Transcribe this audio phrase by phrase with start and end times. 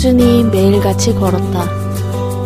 [0.00, 1.66] 꾸준히 매일같이 걸었다.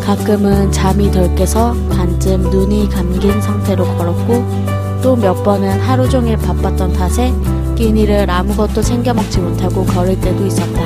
[0.01, 4.45] 가끔은 잠이 덜 깨서 반쯤 눈이 감긴 상태로 걸었고
[5.01, 7.33] 또 몇 번은 하루 종일 바빴던 탓에
[7.77, 10.81] 끼니를 아무것도 챙겨 먹지 못하고 걸을 때도 있었다.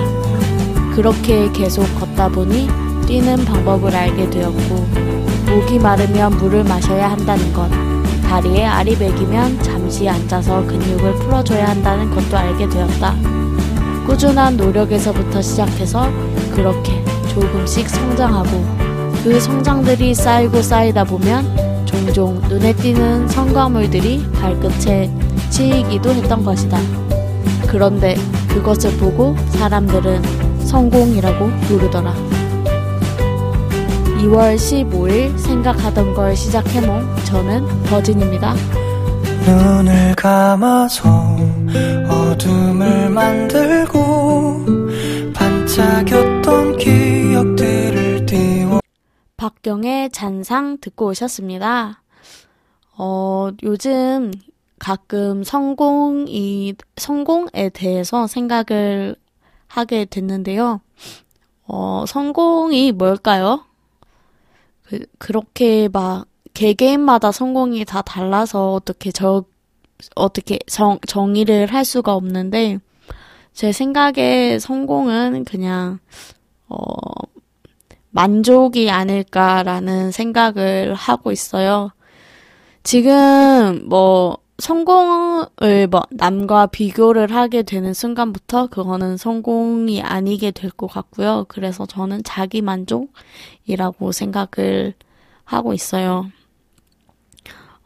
[0.94, 2.68] 그렇게 계속 걷다 보니
[3.06, 4.74] 뛰는 방법을 알게 되었고
[5.46, 7.70] 목이 마르면 물을 마셔야 한다는 것,
[8.28, 13.14] 다리에 알이 매기면 잠시 앉아서 근육을 풀어줘야 한다는 것도 알게 되었다.
[14.06, 16.27] 꾸준한 노력에서부터 시작해서
[16.58, 18.48] 그렇게 조금씩 성장하고
[19.22, 25.08] 그 성장들이 쌓이고 쌓이다 보면 종종 눈에 띄는 성과물들이 발끝에
[25.50, 26.76] 치이기도 했던 것이다.
[27.68, 28.16] 그런데
[28.48, 32.12] 그것을 보고 사람들은 성공이라고 부르더라.
[34.22, 38.54] 2월 15일 생각하던 걸 시작해몽 저는 버진입니다.
[39.46, 41.36] 눈을 감아서
[42.08, 44.27] 어둠을 만들고
[45.78, 48.80] 반짝였던 기억들을 띄워
[49.36, 52.02] 박경의 잔상 듣고 오셨습니다.
[52.96, 54.32] 어, 요즘
[54.80, 59.14] 가끔 성공이, 성공에 대해서 생각을
[59.68, 60.80] 하게 됐는데요.
[61.68, 63.64] 어, 성공이 뭘까요?
[64.82, 69.44] 그, 그렇게 막, 개개인마다 성공이 다 달라서 어떻게 저,
[70.16, 72.80] 어떻게 정, 정의를 할 수가 없는데,
[73.58, 75.98] 제 생각에 성공은 그냥,
[76.68, 76.78] 어,
[78.10, 81.90] 만족이 아닐까라는 생각을 하고 있어요.
[82.84, 91.44] 지금 뭐 성공을 뭐 남과 비교를 하게 되는 순간부터 그거는 성공이 아니게 될 것 같고요.
[91.48, 94.94] 그래서 저는 자기 만족이라고 생각을
[95.44, 96.30] 하고 있어요.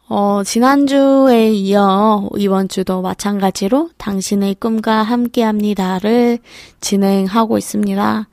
[0.09, 6.39] 어, 지난주에 이어 이번 주도 마찬가지로 당신의 꿈과 함께 합니다를
[6.81, 8.27] 진행하고 있습니다.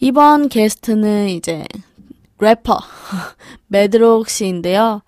[0.00, 1.64] 이번 게스트는 이제
[2.40, 2.80] 래퍼
[3.68, 5.02] 매드록 씨인데요.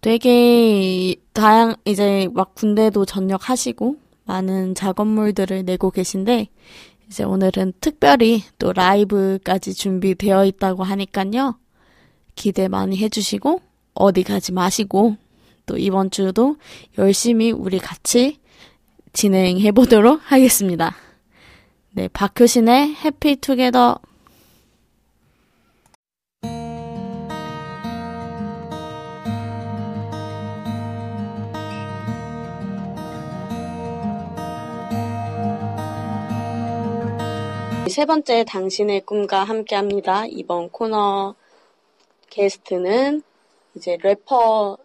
[0.00, 6.48] 되게 다양 이제 막 군대도 전역하시고 많은 작업물들을 내고 계신데
[7.06, 11.56] 이제 오늘은 특별히 또 라이브까지 준비되어 있다고 하니까요.
[12.34, 13.67] 기대 많이 해주시고
[13.98, 15.16] 어디 가지 마시고
[15.66, 16.56] 또 이번 주도
[16.96, 18.38] 열심히 우리 같이
[19.12, 20.94] 진행해 보도록 하겠습니다.
[21.92, 23.98] 네, 박효신의 해피 투게더
[37.88, 40.24] 세 번째 당신의 꿈과 함께 합니다.
[40.26, 41.34] 이번 코너
[42.30, 43.22] 게스트는
[43.78, 44.76] 이제 래퍼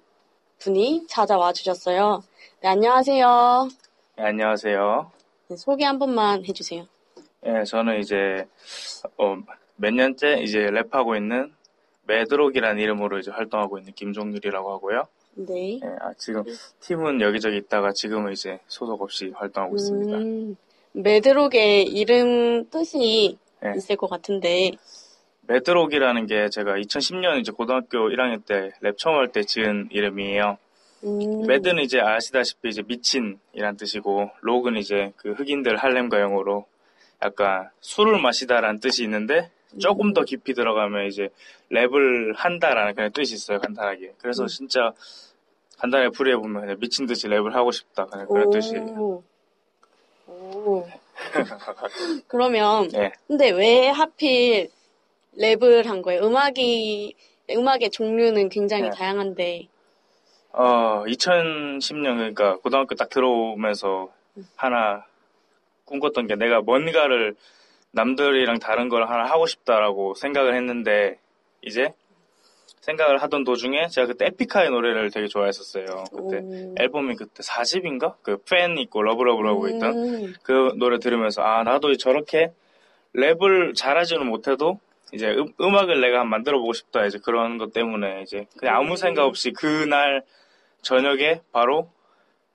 [0.59, 2.21] 분이 찾아와 주셨어요.
[2.61, 3.69] 네, 안녕하세요.
[4.17, 5.11] 네, 안녕하세요.
[5.47, 6.85] 네, 소개 한 번만 해주세요.
[7.47, 8.45] 예, 저는 이제
[9.17, 9.35] 어,
[9.77, 11.51] 몇 년째 이제 랩하고 있는
[12.03, 15.07] 매드록이라는 이름으로 이제 활동하고 있는 김종률이라고 하고요.
[15.33, 15.79] 네.
[15.83, 16.43] 예, 아, 지금
[16.81, 20.17] 팀은 여기저기 있다가 지금은 이제 소속 없이 활동하고 있습니다.
[20.19, 20.55] 음,
[20.91, 23.73] 매드록의 이름 뜻이 네.
[23.75, 24.73] 있을 것 같은데,
[25.53, 30.57] 매드록이라는 게 제가 2010년 이제 고등학교 1학년 때 랩 처음 할 때 지은 이름이에요.
[31.03, 36.65] 음, mad는 이제 아시다시피 이제 미친이란 뜻이고 록은 이제 그 흑인들 할렘가 영어로
[37.21, 41.29] 약간 술을 마시다라는 뜻이 있는데 조금 더 깊이 들어가면 이제
[41.71, 44.13] 랩을 한다라는 그냥 뜻이 있어요 간단하게.
[44.19, 44.47] 그래서 음.
[44.47, 44.91] 진짜
[45.77, 48.83] 간단하게 풀이해 보면 미친 듯이 랩을 하고 싶다 그냥 그런 뜻이에요.
[48.83, 49.23] 오.
[50.27, 50.87] 오.
[52.27, 53.11] 그러면, 네.
[53.27, 54.69] 근데 왜 하필
[55.37, 56.21] 랩을 한 거예요?
[56.25, 57.15] 음악이,
[57.51, 58.89] 음악의 종류는 굉장히 네.
[58.91, 59.67] 다양한데,
[60.51, 64.09] 어 2010년 그러니까 고등학교 딱 들어오면서
[64.55, 65.03] 하나
[65.85, 67.35] 꿈꿨던 게 내가 뭔가를
[67.91, 71.17] 남들이랑 다른 걸 하나 하고 싶다라고 생각을 했는데
[71.63, 71.93] 이제
[72.81, 75.85] 생각을 하던 도중에 제가 그때 에픽하이의 노래를 되게 좋아했었어요.
[76.11, 76.75] 그때 오.
[76.77, 78.15] 앨범이 그때 4집인가?
[78.21, 82.51] 그 팬 있고 Love Love라고 있던 음, 그 노래 들으면서 아 나도 저렇게
[83.15, 84.79] 랩을 잘하지는 못해도
[85.13, 89.25] 이제 음, 악을 내가 만들어 보고 싶다 이제 그런 것 때문에 이제 그냥 아무 생각
[89.25, 90.23] 없이 그날
[90.81, 91.89] 저녁에 바로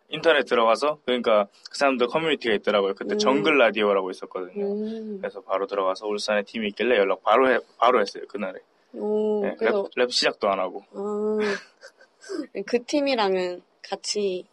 [0.09, 2.95] 인터넷 들어가서 그러니까 그 사람들 커뮤니티가 있더라고요.
[2.95, 3.19] 그때 음.
[3.19, 4.65] 정글 라디오라고 있었거든요.
[4.65, 8.59] 음, 그래서 바로 들어가서 울산에 팀이 있길래 연락 바로 해, 바로 했어요 그날에.
[8.95, 10.83] 오, 네, 그래서, 랩, 랩 시작도 안 하고.
[10.95, 11.39] 아,
[12.67, 14.47] 그 팀이랑은 같이,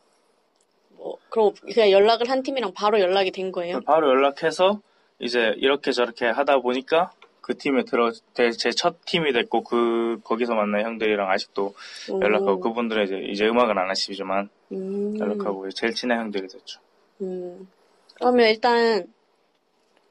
[0.90, 3.80] 뭐, 그럼 그냥 연락을 한 팀이랑 바로 연락이 된 거예요?
[3.86, 4.82] 바로 연락해서
[5.20, 7.12] 이제 이렇게 저렇게 하다 보니까
[7.46, 11.76] 그 팀에 들어 제 첫 팀이 됐고 그 거기서 만난 형들이랑 아직도
[12.10, 12.20] 오.
[12.20, 16.82] 연락하고 그분들은 이제 이제 음악은 안 하시지만 음, 연락하고 제일 친한 형들이 됐죠.
[17.22, 17.70] 음.
[18.16, 19.06] 그러면 일단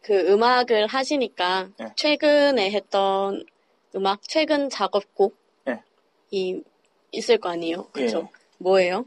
[0.00, 1.86] 그 음악을 하시니까 네.
[1.96, 3.44] 최근에 했던
[3.96, 5.34] 음악, 최근 작업곡이
[5.64, 5.82] 네.
[7.10, 7.88] 있을 거 아니에요?
[7.88, 8.28] 그쵸?
[8.32, 8.38] 예.
[8.58, 9.06] 뭐예요?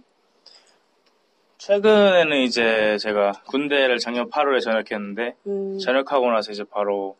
[1.59, 7.15] 최근에는 이제 제가 군대를 작년 8월에 전역했는데 음, 전역하고 나서 이제 바로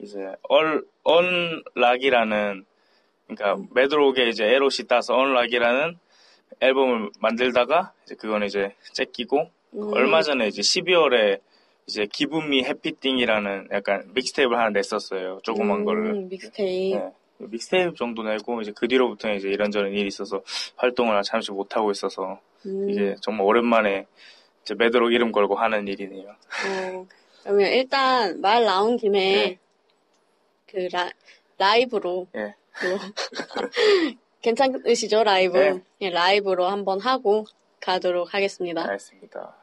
[0.00, 2.64] 이제 얼 언락이라는
[3.26, 5.98] 그러니까 매드록에 이제 에롯이 따서 언락이라는
[6.60, 11.40] 앨범을 만들다가 이제 그건 이제 째끼고 음, 얼마 전에 이제 12월에
[11.86, 15.40] 이제 기분미 해피띵이라는 약간 믹스테이프를 하나 냈었어요.
[15.42, 16.14] 조그만 음, 거를.
[16.30, 16.96] 믹스테이프.
[16.96, 17.10] 네.
[17.38, 20.42] 믹스테이프 정도 내고 이제 그 뒤로부터는 이제 이런저런 일이 있어서
[20.76, 24.06] 활동을 잠시 못 하고 있어서 음, 이게 정말 오랜만에
[24.62, 26.28] 이제 매드록 이름 걸고 하는 일이네요.
[26.28, 27.06] 어,
[27.42, 29.58] 그러면 일단 말 나온 김에 네.
[30.74, 31.08] 그 라,
[31.56, 32.54] 라이브로 예.
[32.80, 32.98] 또
[34.42, 35.56] 괜찮으시죠 라이브?
[35.56, 35.80] 네.
[36.00, 37.46] 예, 라이브로 한번 하고
[37.80, 38.82] 가도록 하겠습니다.
[38.82, 39.56] 알겠습니다.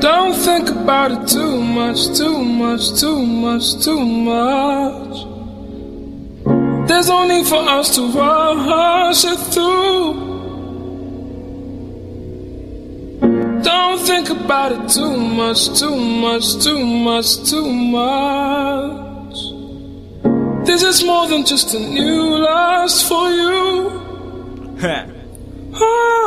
[0.00, 1.45] Don't think about it too
[1.96, 5.16] much, too much, too much, too much.
[6.88, 10.12] There's no need for us to rush it through.
[13.62, 19.36] Don't think about it too much, too much, too much, too much.
[20.66, 23.90] This is more than just a new lust for you.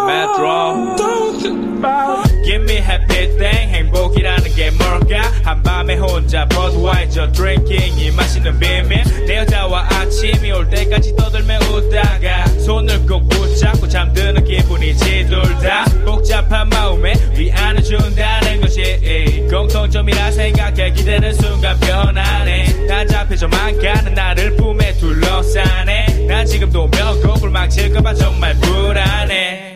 [0.10, 0.50] Metro.
[0.50, 2.29] Ah, don't think about it.
[2.44, 5.22] Give me happy thing 행복이라는 게 뭘까?
[5.44, 9.04] 한밤에 혼자 버드와이저 드링킹이 마시는 비밀.
[9.28, 15.86] 내 여자와 아침이 올 때까지 떠들며 웃다가 손을 꼭 붙잡고 잠드는 기분이지 둘다.
[16.06, 22.88] 복잡한 마음에 위안을 준다는 것이 공통점이라 생각해 기대는 순간 변하네.
[22.88, 26.26] 난 잡혀져만 가는 나를 품에 둘러싸네.
[26.28, 29.69] 난 지금도 명곡을 망칠까봐 정말 불안해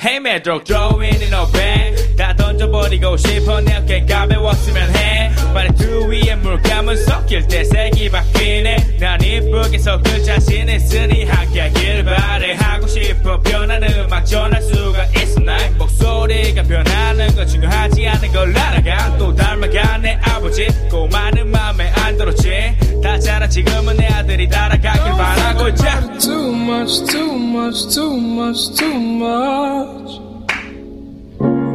[0.00, 5.30] Hey 매드록 throw it in a bag 다 던져버리고 싶어 내 어깨 가벼웠으면 해.
[5.54, 8.98] 발두 위에 물감은 섞일 때 색이 바뀌네.
[9.00, 13.40] 난 이쁘게 섞을 자신 있으니 함께하길 바래 하고 싶어.
[13.40, 19.16] 변하는 음악 전할 수가 있어 나의 목소리가 변하는 건 중요하지 않은 걸 알아가.
[19.16, 20.66] 또 닮아가 내 아버지.
[20.90, 22.76] 꼬마는 맘에 안 들었지.
[23.02, 25.84] 다 자라 지금은 내 아들이 따라가길 바라고 있지.
[26.18, 30.29] Too much, too much, too much, too much.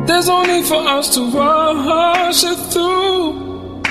[0.06, 3.82] There's no need for us to rush it through.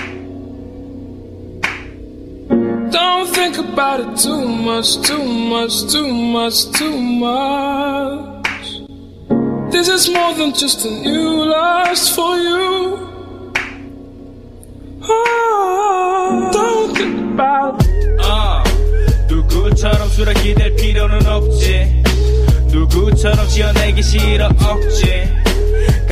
[2.92, 8.46] Don't think about it too much, too much, too much, too much.
[9.72, 13.07] This is more than just a new lust for you.
[15.12, 18.22] Oh, don't think about it.
[18.22, 18.63] 어,
[19.30, 22.04] 누구처럼 술에 기댈 필요는 없지
[22.72, 25.32] 누구처럼 지어내기 싫어 억지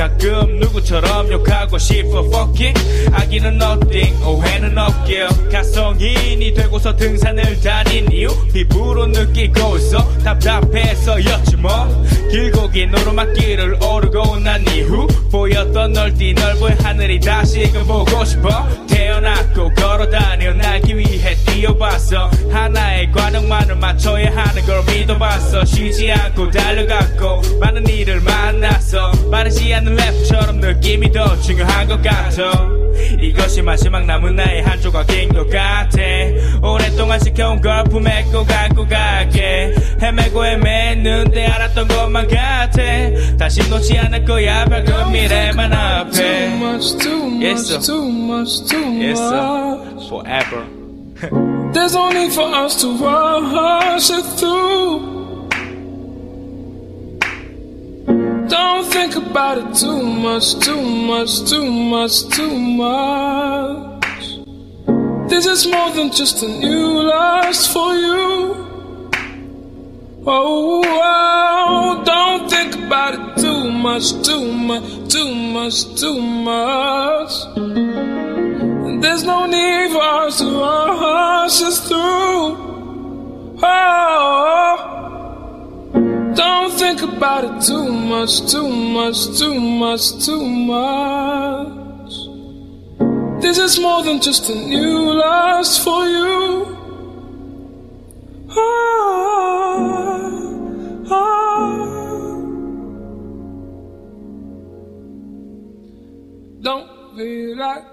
[0.03, 2.25] 가끔 누구처럼 욕하고 싶어.
[2.25, 2.77] Fucking
[3.13, 4.13] 아기는 nothing.
[4.25, 8.27] 오해는 없게요 가성인이 되고서 등산을 다닌 이유?
[8.51, 9.99] 피부로 느끼고 있어.
[10.19, 18.67] 답답해서였지 뭐 길고 긴 오르막길을 오르고 난 이후 보였던 넓디 넓은 하늘이 다시금 보고 싶어.
[18.87, 27.87] 태어났고 걸어다녀 날기 위해 뛰어봤어 하나의 관역만을 맞춰야 하는 걸 믿어봤어 쉬지 않고 달려갔고 많은
[27.87, 32.41] 일을 만났어 빠르지 않는 랩처럼 느낌이 더 중요한 것 같아
[33.21, 35.99] 이것이 마지막 남은 나의 한 조각인 것 같아
[36.61, 42.81] 오랫동안 지켜온 걸 품에 꼭 안고 갈게 헤매고 헤맸는데 알았던 것만 같아
[43.37, 49.19] 다시 놓지 않을 거야 밝은 미래만 Too 앞에 much, too much, too much, too Yes,
[49.19, 49.41] sir.
[49.41, 50.07] much.
[50.09, 50.65] forever
[51.73, 55.12] There's no need for us to rush it through.
[58.53, 64.23] Don't think about it too much, too much, too much, too much.
[65.27, 68.21] This is more than just a new lust for you.
[70.27, 77.33] Oh, oh, don't think about it too much, too much, too much, too much.
[79.01, 82.61] There's no need for us to rush us through.
[83.57, 85.02] Oh, oh, oh.
[86.35, 92.13] Don't think about it too much, too much, too much, too much.
[93.41, 96.77] This is more than just a new lust for you.
[98.55, 98.63] Oh,
[101.09, 101.43] oh.
[106.61, 107.85] Don't feel like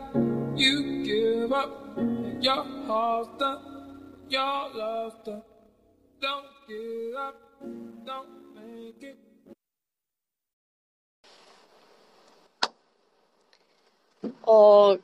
[0.57, 1.99] you give up
[2.41, 3.41] your heart
[4.31, 5.25] your love.
[6.21, 7.50] Don't give up.
[14.43, 14.97] 어,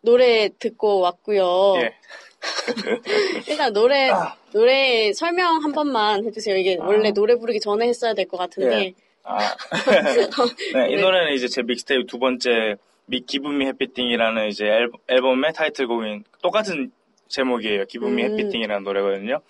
[0.00, 1.74] 노래 듣고 왔고요.
[1.82, 1.94] 예.
[3.48, 4.10] 일단 노래,
[4.52, 6.56] 노래 설명 한 번만 해주세요.
[6.56, 8.86] 이게 원래 노래 부르기 전에 했어야 될 것 같은데.
[8.86, 8.94] 예.
[9.24, 9.38] 아.
[10.74, 16.24] 네, 이 노래는 이제 제 믹스테이프 두 번째 미 기분미 해피띵이라는 이제 앨, 앨범의 타이틀곡인
[16.42, 16.90] 똑같은
[17.28, 17.84] 제목이에요.
[17.86, 18.32] 기분미 음.
[18.38, 19.40] 해피띵이라는 노래거든요.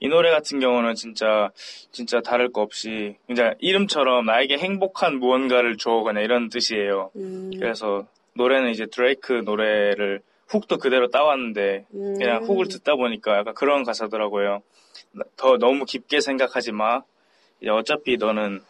[0.00, 1.50] 이 노래 같은 경우는 진짜
[1.90, 7.10] 진짜 다를 거 없이 그냥 이름처럼 나에게 행복한 무언가를 줘 그냥 이런 뜻이에요.
[7.16, 12.18] 음, 그래서 노래는 이제 드레이크 노래를 훅도 그대로 따왔는데 음.
[12.18, 14.62] 그냥 훅을 듣다 보니까 약간 그런 가사더라고요.
[15.12, 17.02] 나- 더 너무 깊게 생각하지 마.
[17.60, 18.60] 이제 어차피 너는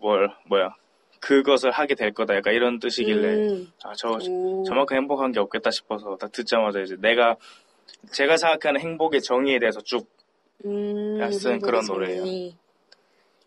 [0.00, 0.74] 뭘 뭐야
[1.20, 2.36] 그것을 하게 될 거다.
[2.36, 4.62] 약간 이런 뜻이길래 음, 아저 오.
[4.64, 7.34] 저만큼 행복한 게 없겠다 싶어서 딱 듣자마자 이제 내가
[8.12, 10.08] 제가 생각하는 행복의 정의에 대해서 쭉
[10.64, 12.24] 음, 쓴 그런 노래예요.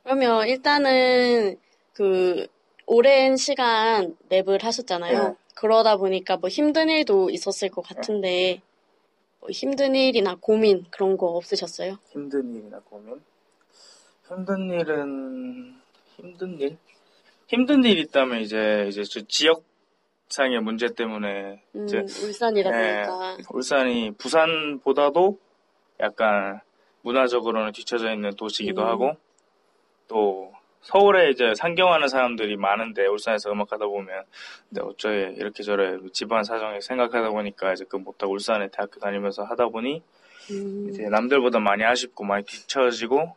[0.03, 1.57] 그러면 일단은
[1.93, 2.48] 그
[2.86, 5.27] 오랜 시간 랩을 하셨잖아요.
[5.29, 5.36] 네.
[5.55, 8.62] 그러다 보니까 뭐 힘든 일도 있었을 것 같은데
[9.39, 11.98] 뭐 힘든 일이나 고민 그런 거 없으셨어요?
[12.10, 13.21] 힘든 일이나 고민?
[14.27, 15.75] 힘든 일은
[16.15, 16.77] 힘든 일?
[17.48, 19.63] 힘든 일 있다면 이제 이제 저 지역
[20.31, 25.38] 상의 문제 때문에 음, 이제 울산이다 네, 보니까 울산이 부산보다도
[26.00, 26.61] 약간
[27.01, 28.88] 문화적으로는 뒤쳐져 있는 도시기도 음.
[28.88, 29.15] 하고
[30.07, 34.23] 또 서울에 이제 상경하는 사람들이 많은데 울산에서 음악하다 보면
[34.69, 39.67] 근데 어쩌에 이렇게 저래 집안 사정에 생각하다 보니까 이제 그 못하고 울산에 대학교 다니면서 하다
[39.67, 40.01] 보니
[40.51, 43.35] 음, 이제 남들보다 많이 아쉽고 많이 뒤처지고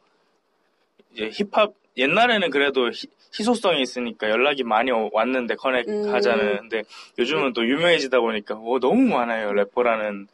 [1.12, 3.06] 이제 힙합 옛날에는 그래도 희,
[3.38, 6.12] 희소성이 있으니까 연락이 많이 오- 왔는데 커넥 음.
[6.12, 6.82] 하자는 근데
[7.18, 10.26] 요즘은 또 유명해지다 보니까 오, 너무 많아요 래퍼라는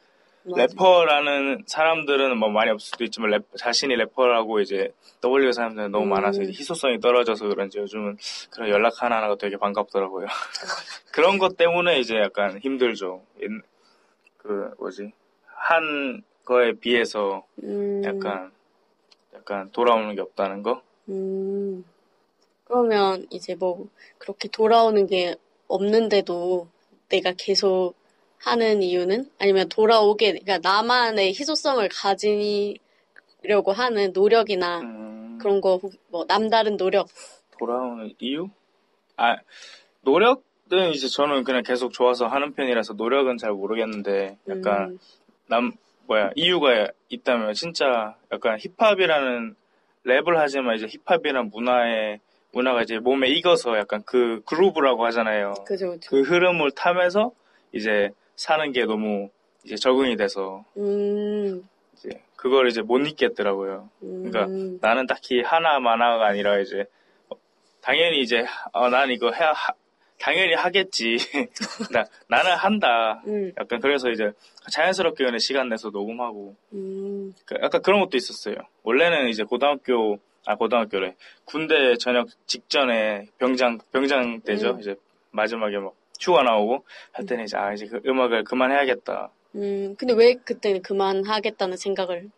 [0.45, 0.63] 맞아.
[0.63, 6.11] 래퍼라는 사람들은 뭐 많이 없을 수도 있지만 래퍼- 자신이 래퍼라고 이제 떠올리는 사람들은 너무 음.
[6.11, 8.17] 많아서 희소성이 떨어져서 그런지 요즘은
[8.51, 10.27] 그런 연락 하나하나가 되게 반갑더라고요.
[11.13, 13.23] 그런 것 때문에 이제 약간 힘들죠.
[13.43, 13.51] 옛-
[14.39, 15.13] 그 뭐지
[15.47, 18.51] 한 거에 비해서 음, 약간
[19.35, 20.83] 약간 돌아오는 게 없다는 거.
[21.11, 21.85] 음,
[22.65, 23.89] 그러면 이제 뭐
[24.19, 25.35] 그렇게 돌아오는 게
[25.69, 26.69] 없는데도
[27.09, 27.95] 내가 계속
[28.39, 29.31] 하는 이유는?
[29.39, 37.09] 아니면 돌아오게 그러니까 나만의 희소성을 가지려고 하는 노력이나 음, 그런 거 뭐 남다른 노력?
[37.59, 38.49] 돌아오는 이유?
[39.17, 39.37] 아
[40.03, 44.99] 노력은 이제 저는 그냥 계속 좋아서 하는 편이라서 노력은 잘 모르겠는데 약간 음,
[45.49, 45.73] 남
[46.07, 49.57] 뭐야 이유가 있다면 진짜 약간 힙합이라는
[50.07, 52.21] 랩을 하지만 이제 힙합이란 문화에
[52.53, 55.55] 문화가 이제 몸에 익어서 약간 그 그루브라고 하잖아요.
[55.67, 57.33] 그죠 그죠 그 흐름을 타면서
[57.73, 59.29] 이제 사는 게 너무
[59.65, 63.89] 이제 적응이 돼서 음, 이제 그걸 이제 못 잊겠더라고요.
[64.03, 66.87] 음, 그러니까 나는 딱히 하나만화가 아니라 이제
[67.29, 67.37] 어,
[67.83, 69.75] 당연히 이제 어, 난 이거 해 하-
[70.19, 71.17] 당연히 하겠지.
[71.93, 73.23] 나 나는 한다.
[73.27, 74.33] 음, 약간 그래서 이제
[74.73, 77.10] 자연스럽게 그냥 시간 내서 녹음하고 음, 그
[77.63, 78.57] 약간 그런 것도 있었어요.
[78.83, 84.71] 원래는 이제 고등학교 아 고등학교래 군대 전역 직전에 병장 병장 때죠.
[84.71, 84.81] 음.
[84.81, 84.97] 이제
[85.31, 89.31] 마지막에 막 휴가 나오고 할 때는 이제 아 이제 그 음악을 그만해야겠다.
[89.57, 92.31] 음, 근데 왜 그때는 그만하겠다는 생각을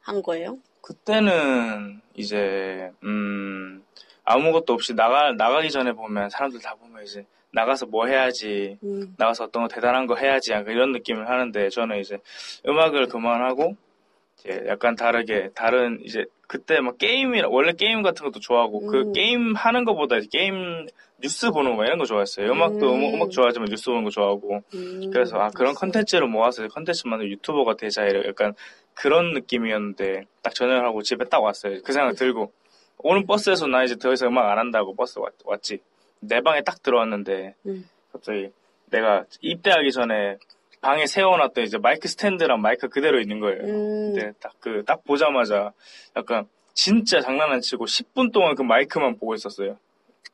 [0.00, 0.58] 한 거예요?
[0.80, 3.84] 그때는 이제 음
[4.24, 9.44] 아무것도 없이 나가 나가기 전에 보면 사람들 다 보면 이제 나가서 뭐 해야지 음, 나가서
[9.44, 12.18] 어떤 거 대단한 거 해야지 약간 이런 느낌을 하는데 저는 이제
[12.66, 13.76] 음악을 그만하고
[14.38, 19.12] 이제 약간 다르게 다른 이제 그때 막 게임이 원래 게임 같은 것도 좋아하고 그 음.
[19.12, 20.86] 게임 하는 것보다 게임
[21.20, 22.50] 뉴스 보는 거 이런 거 좋아했어요.
[22.50, 23.02] 음악도 음.
[23.02, 27.28] 음, 음악 좋아하지만 뉴스 보는 거 좋아하고 음, 그래서 아 그런 컨텐츠를 모아서 컨텐츠 만든
[27.28, 28.54] 유튜버가 되자 이런 약간
[28.94, 31.82] 그런 느낌이었는데 딱 전화를 하고 집에 딱 왔어요.
[31.82, 32.52] 그 생각 들고
[32.98, 35.78] 오는 버스에서 나 이제 더 이상 음악 안 한다고 버스 왔, 왔지.
[36.20, 37.88] 내 방에 딱 들어왔는데 음.
[38.12, 38.50] 갑자기
[38.86, 40.38] 내가 입대하기 전에
[40.80, 43.60] 방에 세워놨던 이제 마이크 스탠드랑 마이크 그대로 있는 거예요.
[43.62, 45.72] 음, 근데 딱 그 딱 보자마자
[46.16, 49.76] 약간 진짜 장난 안 치고 10분 동안 그 마이크만 보고 있었어요.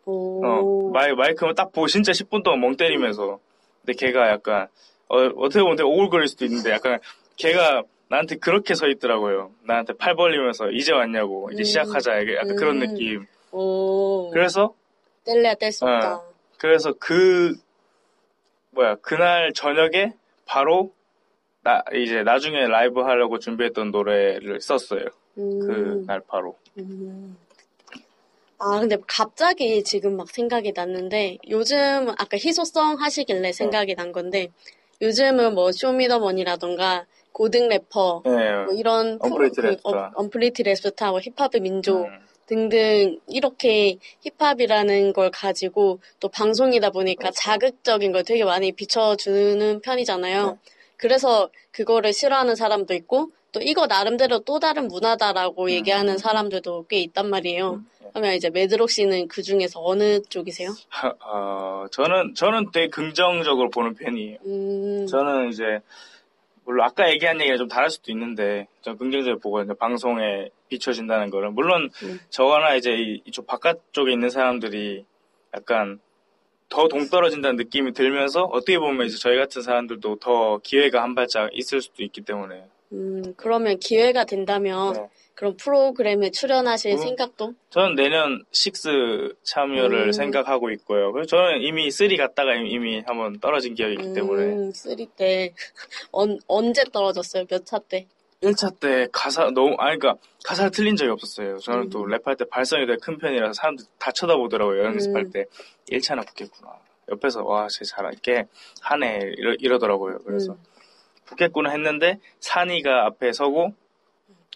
[0.06, 3.38] 오, 어, 마이, 마이크만 딱 보고 진짜 10분 동안 멍 때리면서.
[3.84, 4.68] 근데 걔가 약간,
[5.08, 6.98] 어, 어떻게 보면 되게 오글거릴 수도 있는데 약간
[7.36, 9.52] 걔가 나한테 그렇게 서 있더라고요.
[9.62, 11.64] 나한테 팔 벌리면서 이제 왔냐고, 이제 음.
[11.64, 12.12] 시작하자.
[12.34, 12.86] 약간 그런 음.
[12.88, 13.26] 느낌.
[13.52, 14.74] 오, 그래서,
[15.24, 16.16] 뗄래야 뗄 수 없다.
[16.16, 16.24] 어.
[16.58, 17.54] 그래서 그,
[18.72, 20.12] 뭐야, 그날 저녁에
[20.46, 20.92] 바로
[21.62, 25.06] 나, 이제 나중에 라이브 하려고 준비했던 노래를 썼어요.
[25.38, 25.58] 음,
[26.04, 26.56] 그날 바로.
[26.78, 27.36] 음.
[28.58, 34.48] 아, 근데 갑자기 지금 막 생각이 났는데, 요즘, 아까 희소성 하시길래 생각이 난 건데,
[35.02, 38.30] 요즘은 뭐, 쇼미더머니라던가, 고등 래퍼, 예.
[38.64, 39.94] 뭐 이런 언프리티 그 랩스타.
[39.94, 42.20] 어- 언프리티 랩스타, 뭐 힙합의 민족 음.
[42.46, 47.34] 등등 이렇게 힙합이라는 걸 가지고 또 방송이다 보니까 그렇죠.
[47.40, 50.46] 자극적인 걸 되게 많이 비춰주는 편이잖아요.
[50.50, 50.56] 네.
[50.96, 57.30] 그래서 그거를 싫어하는 사람도 있고 또 이거 나름대로 또 다른 문화다라고 얘기하는 사람들도 꽤 있단
[57.30, 57.74] 말이에요.
[57.74, 58.08] 음, 예.
[58.12, 60.74] 그러면 이제 매드록 씨는 그 중에서 어느 쪽이세요?
[60.88, 64.38] 하- 어, 저는 저는 되게 긍정적으로 보는 편이에요.
[64.46, 65.62] 음, 저는 이제
[66.64, 69.74] 물론 아까 얘기한 얘기가 좀 다를 수도 있는데 저 긍정적으로 보거든요.
[69.74, 72.18] 방송에 비춰진다는 거는 물론 음.
[72.30, 75.04] 저거나 이제 이- 이쪽 바깥쪽에 있는 사람들이
[75.54, 76.00] 약간
[76.70, 81.80] 더 동떨어진다는 느낌이 들면서 어떻게 보면 이제 저희 같은 사람들도 더 기회가 한 발짝 있을
[81.82, 85.08] 수도 있기 때문에 음, 그러면 기회가 된다면 네.
[85.34, 86.98] 그런 프로그램에 출연하실 음.
[86.98, 87.54] 생각도?
[87.70, 90.12] 저는 내년 식스 참여를 음.
[90.12, 91.12] 생각하고 있고요.
[91.12, 95.52] 그래서 저는 이미 three 갔다가 이미 한번 떨어진 기억이 있기 때문에 음, three 때
[96.12, 97.46] 언, 언제 떨어졌어요?
[97.48, 98.06] 몇 차 때?
[98.42, 101.56] 1차 때 가사 너무 아니 그러니까 가사를 틀린 적이 없었어요.
[101.58, 102.08] 저는 또 음.
[102.10, 104.84] 랩할 때 발성이 되게 큰 편이라서 사람들 다 쳐다보더라고요.
[104.84, 105.30] 연습할 음.
[105.32, 105.46] 때
[105.90, 106.72] 1차나 붙겠구나.
[107.10, 108.44] 옆에서 와 쟤 잘할게
[108.82, 110.18] 하네 이러, 이러더라고요.
[110.26, 110.58] 그래서 음.
[111.24, 113.72] 붙겠구나 했는데 산이가 앞에 서고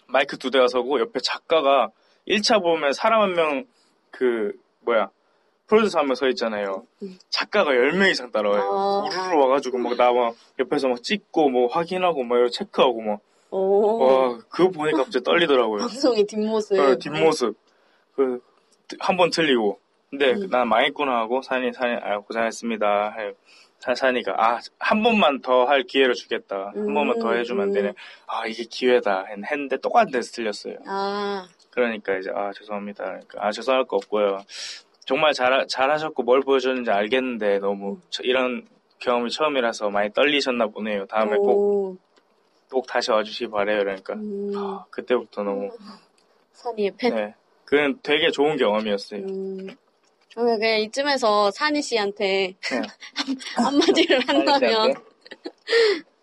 [0.09, 1.89] 마이크 두 대가 서고 옆에 작가가
[2.27, 3.65] 1차 보면 사람 한 명
[4.11, 5.09] 그 뭐야
[5.67, 6.85] 프로듀서 한 명 서 있잖아요.
[7.29, 8.61] 작가가 10명 이상 따라와요.
[8.61, 8.75] 음.
[8.75, 9.03] 아.
[9.05, 13.19] 우르르 와가지고 막 나 막 옆에서 막 찍고 뭐 확인하고 막 체크하고 막
[13.51, 15.79] 오, 와, 그거 보니까 갑자기 떨리더라고요.
[15.79, 16.77] 방송의 뒷모습.
[16.79, 17.57] 어, 뒷모습.
[18.15, 18.41] 그,
[18.99, 19.79] 한 번 틀리고.
[20.11, 20.49] 근데 음.
[20.51, 23.15] 난 망했구나 하고, 산이, 산이, 아, 고생했습니다.
[23.79, 23.95] 해.
[23.95, 26.67] 사- 산이가, 아, 한 번만 더 할 기회를 주겠다.
[26.73, 27.89] 한 음, 번만 더 해주면 안 되네.
[27.89, 27.93] 음.
[28.27, 29.25] 아, 이게 기회다.
[29.25, 30.75] 했- 했는데 똑같은 데서 틀렸어요.
[30.85, 33.03] 아, 그러니까 이제, 아, 죄송합니다.
[33.05, 34.39] 그러니까, 아, 죄송할 거 없고요.
[35.05, 38.01] 정말 잘, 잘하셨고 뭘 보여줬는지 알겠는데, 너무, 음.
[38.09, 38.67] 저- 이런
[38.99, 41.05] 경험이 처음이라서 많이 떨리셨나 보네요.
[41.05, 41.97] 다음에 꼭, 오,
[42.69, 43.79] 꼭 다시 와주시기 바래요.
[43.79, 44.13] 그러니까.
[44.15, 45.69] 음, 아, 그때부터 너무,
[46.53, 47.15] 산이의 팬.
[47.15, 47.33] 네.
[47.63, 49.21] 그건 되게 좋은 경험이었어요.
[49.21, 49.67] 음,
[50.33, 52.81] 그러면 그냥 이쯤에서 산이 씨한테 네.
[53.55, 54.95] 한마디를 한다면.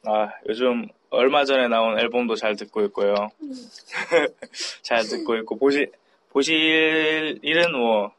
[0.05, 3.15] 아, 요즘 얼마 전에 나온 앨범도 잘 듣고 있고요.
[4.83, 5.87] 잘 듣고 있고, 보시,
[6.31, 8.13] 보실 일은 뭐,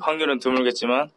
[0.00, 1.10] 확률은 드물겠지만,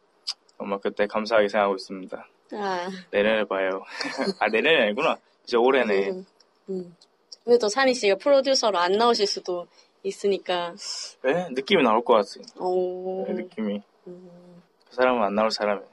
[0.58, 2.28] 정말 그때 감사하게 생각하고 있습니다.
[2.54, 3.84] 아, 내년에 봐요.
[4.40, 5.18] 아, 내년이 아니구나.
[5.44, 6.10] 이제 올해네.
[6.10, 6.26] 음,
[6.70, 6.96] 음.
[7.44, 9.68] 근데 또 산이 씨가 프로듀서로 안 나오실 수도
[10.06, 10.76] 있으니까,
[11.24, 12.46] 네, 느낌이 나올 것 같아요.
[12.64, 13.82] 오, 네, 느낌이.
[14.08, 14.62] 음.
[14.90, 15.88] 그 사람은 안 나올 사람이에요.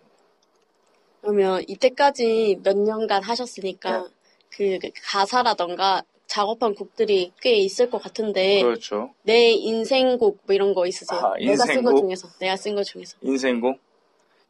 [1.23, 4.09] 그러면 이때까지 몇 년간 하셨으니까, 네.
[4.51, 9.13] 그, 그 가사라던가 작업한 곡들이 꽤 있을 것 같은데, 그렇죠.
[9.23, 11.21] 내 인생곡 뭐 이런 거 있으세요?
[11.21, 12.01] 아, 내가 쓴거 인생곡?
[12.01, 13.17] 중에서, 내가 쓴 거 중에서.
[13.21, 13.79] 인생곡?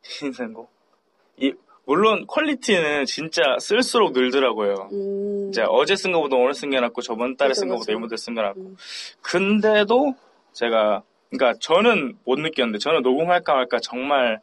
[0.23, 0.69] 인생곡?
[1.39, 1.53] 이,
[1.85, 4.89] 물론 퀄리티는 진짜 쓸수록 늘더라고요.
[4.93, 7.93] 음, 이제 어제 쓴 거보다 오늘 쓴 게 낫고 저번 달에 맞아, 쓴 거보다 맞아.
[7.93, 8.61] 이번 달에 쓴 게 낫고.
[8.61, 8.77] 음.
[9.23, 10.15] 근데도
[10.53, 14.41] 제가 그러니까 저는 못 느꼈는데 저는 녹음할까 말까 정말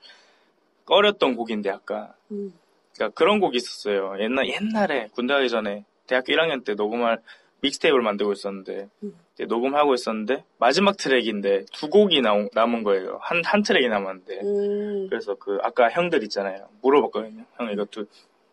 [0.86, 2.54] 꺼렸던 곡인데 약간 음.
[2.96, 4.16] 그러니까 그런 곡이 있었어요.
[4.20, 7.20] 옛날 옛날에 군대 가기 전에 대학교 1학년 때 녹음할
[7.62, 9.14] 믹스테이프를 만들고 있었는데 음.
[9.46, 13.20] 녹음하고 있었는데 마지막 트랙인데 두 곡이 나온, 남은 거예요.
[13.22, 16.68] 한 한 트랙이 남았는데 음, 그래서 그 아까 형들 있잖아요.
[16.82, 17.44] 물어봤거든요.
[17.58, 18.06] 형 이거 두.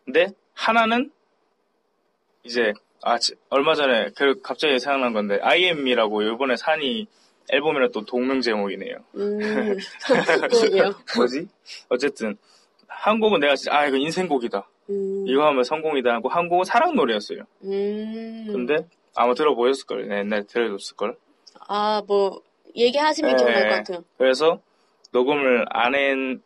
[0.04, 1.10] 근데 하나는
[2.44, 2.72] 이제
[3.02, 7.06] 아 지- 얼마 전에 그 갑자기 생각난 건데 IM이라고 이번에 산이
[7.52, 8.96] 앨범이랑 또 동명 제목이네요.
[9.16, 9.76] 음.
[11.16, 11.48] 뭐지?
[11.88, 12.36] 어쨌든
[12.88, 14.68] 한 곡은 내가 진짜 아 이거 인생곡이다.
[14.90, 17.40] 음, 이거 하면 성공이다 하고 한 곡은 사랑 노래였어요.
[17.64, 18.46] 음.
[18.52, 20.10] 근데 아마 들어보셨을 걸.
[20.10, 21.16] 옛날에 들어줬을 걸.
[21.68, 22.40] 아, 뭐,
[22.76, 23.36] 얘기하시면 네.
[23.42, 24.04] 기억날 것 같아요.
[24.18, 24.60] 그래서
[25.12, 26.38] 녹음을 안, 했,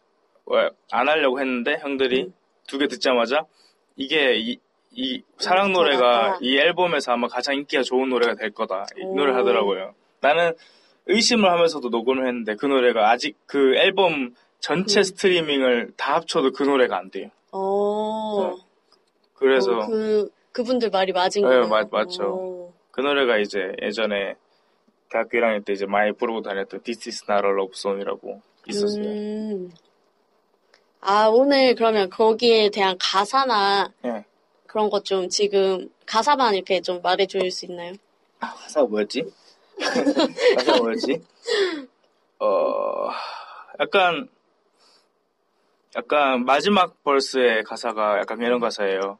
[0.47, 2.35] 왜, 안 하려고 했는데 형들이 음.
[2.69, 3.45] 두개 듣자마자
[3.97, 4.59] 이게 이,
[4.93, 6.39] 이 사랑 음, 노래가 잘한다.
[6.43, 8.87] 이 앨범에서 아마 가장 인기가 좋은 노래가 될 거다.
[8.97, 9.15] 이 오.
[9.17, 9.95] 노래를 하더라고요.
[10.21, 10.53] 나는
[11.07, 15.03] 의심을 하면서도 녹음을 했는데 그 노래가 아직 그 앨범 전체 음.
[15.03, 17.31] 스트리밍을 다 합쳐도 그 노래가 안 돼요.
[17.53, 18.55] 어,
[19.35, 21.69] 그래서 어, 그, 그분들 말이 맞은 네, 거예요.
[21.69, 22.23] 맞- 맞죠.
[22.25, 22.60] 어,
[22.91, 24.35] 그 노래가 이제 예전에
[25.11, 29.05] 대학교 1학년 때 이제 많이 부르고 다녔던 This is not a love song이라고 있었어요.
[29.05, 29.71] 음.
[31.01, 34.25] 아, 오늘 그러면 거기에 대한 가사나 예.
[34.67, 37.95] 그런 것 좀 지금 가사만 이렇게 좀 말해 줄 수 있나요?
[38.41, 39.25] 아, 가사가 뭐였지?
[40.57, 41.25] 가사가 뭐였지?
[42.39, 43.09] 어,
[43.81, 44.29] 약간,
[45.97, 49.19] 약간 마지막 벌스의 가사가 약간 이런 가사예요.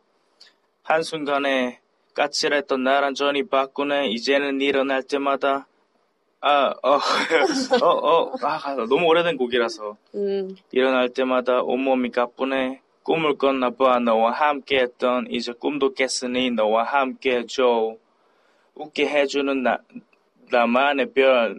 [0.83, 1.81] 한순간에
[2.21, 4.09] 까칠했던 나란 전이 바꾸네.
[4.09, 5.67] 이제는 일어날 때마다
[6.43, 6.99] 아, 어,
[7.83, 9.97] 어, 어, 아, 가사 너무 오래된 곡이라서.
[10.15, 12.83] 음, 일어날 때마다 온몸이 가뿐해.
[13.03, 17.97] 꿈을 꿨나 봐, 너와 함께 했던, 이제 꿈도 깼으니 너와 함께 해줘.
[18.75, 19.79] 웃게 해주는 나,
[20.51, 21.59] 나만의 별.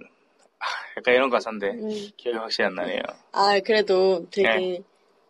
[0.59, 0.65] 아,
[0.97, 2.09] 약간 이런 가사인데, 음.
[2.17, 3.01] 기억이 확실히 안 나네요.
[3.33, 4.81] 아, 그래도 되게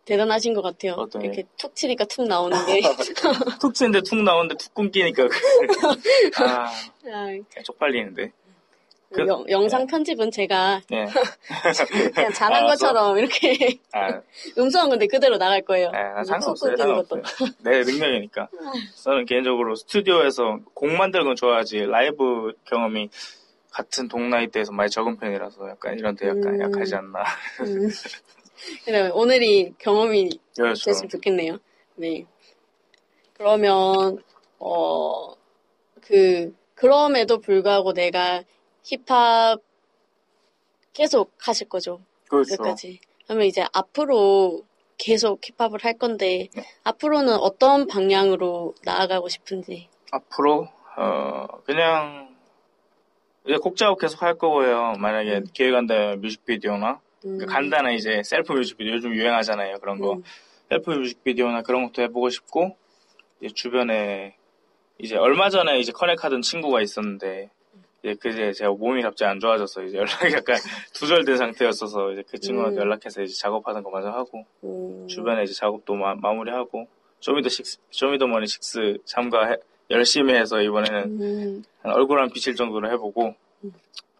[0.04, 0.96] 대단하신 것 같아요.
[0.96, 1.02] 네.
[1.02, 2.80] 어떤 이렇게 툭 치니까 툭 나오는 게.
[3.60, 5.24] 툭 치는데 툭 나오는데 툭 끊기니까.
[6.40, 8.32] 아, 아, 쪽팔리는데.
[9.14, 11.06] 그- 영, 영상 편집은 제가 예.
[12.14, 12.66] 그냥 잘한 알았어.
[12.86, 14.22] 것처럼 이렇게 아,
[14.56, 15.90] 음소한 건데 그대로 나갈 거예요.
[15.92, 16.76] 아, 툭 상관없어요.
[16.78, 17.22] 상관없어요.
[17.62, 18.48] 내 능력이니까.
[19.04, 23.10] 저는 개인적으로 스튜디오에서 곡 만드는 건 좋아하지, 라이브 경험이
[23.70, 26.60] 같은 동나이대에서 많이 적은 편이라서 약간 이런 데 약간 음.
[26.62, 27.22] 약하지 않나.
[27.60, 27.90] 음.
[29.14, 30.84] 오늘이 경험이 그렇죠.
[30.84, 31.58] 됐으면 좋겠네요.
[31.96, 32.26] 네.
[33.34, 34.22] 그러면
[34.58, 35.42] 어
[36.02, 38.42] 그 그럼에도 불구하고 내가
[38.82, 39.60] 힙합
[40.92, 42.00] 계속 하실 거죠.
[42.28, 42.56] 그렇죠.
[42.56, 43.00] 끝까지.
[43.24, 44.66] 그러면 이제 앞으로
[44.98, 46.64] 계속 힙합을 할 건데 네.
[46.84, 49.88] 앞으로는 어떤 방향으로 나아가고 싶은지.
[50.10, 52.36] 앞으로, 어, 그냥,
[53.46, 54.94] 이제 곡 작업 계속 할 거고요.
[54.98, 57.38] 만약에 기회가 간다면 뮤직비디오나, 음.
[57.38, 59.78] 그 간단한 이제 셀프 뮤직비디오, 요즘 유행하잖아요.
[59.78, 60.14] 그런 거.
[60.14, 60.22] 음.
[60.68, 62.76] 셀프 뮤직비디오나 그런 것도 해보고 싶고,
[63.40, 64.36] 이제 주변에,
[64.98, 67.50] 이제 얼마 전에 이제 connect하던 친구가 있었는데,
[68.02, 70.56] 이제 그제 제가 몸이 갑자기 안 좋아져서 이제 연락이 약간
[70.94, 72.80] 두절된 상태였어서 이제 그 친구한테 음.
[72.82, 75.06] 연락해서 이제 작업하는 거 마저 하고, 음.
[75.08, 76.88] 주변에 이제 작업도 마, 마무리하고,
[77.20, 79.56] 쇼미더 식스, 쇼미더머니 식스 참가
[79.90, 81.64] 열심히 해서 이번에는 음.
[81.82, 83.34] 한 얼굴 한 비칠 정도로 해보고,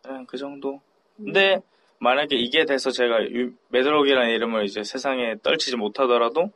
[0.02, 0.80] 그냥 그 정도.
[1.16, 1.60] 근데
[2.02, 6.50] 만약에 이게 돼서 제가 유- 매드록이라는 이름을 이제 세상에 떨치지 못하더라도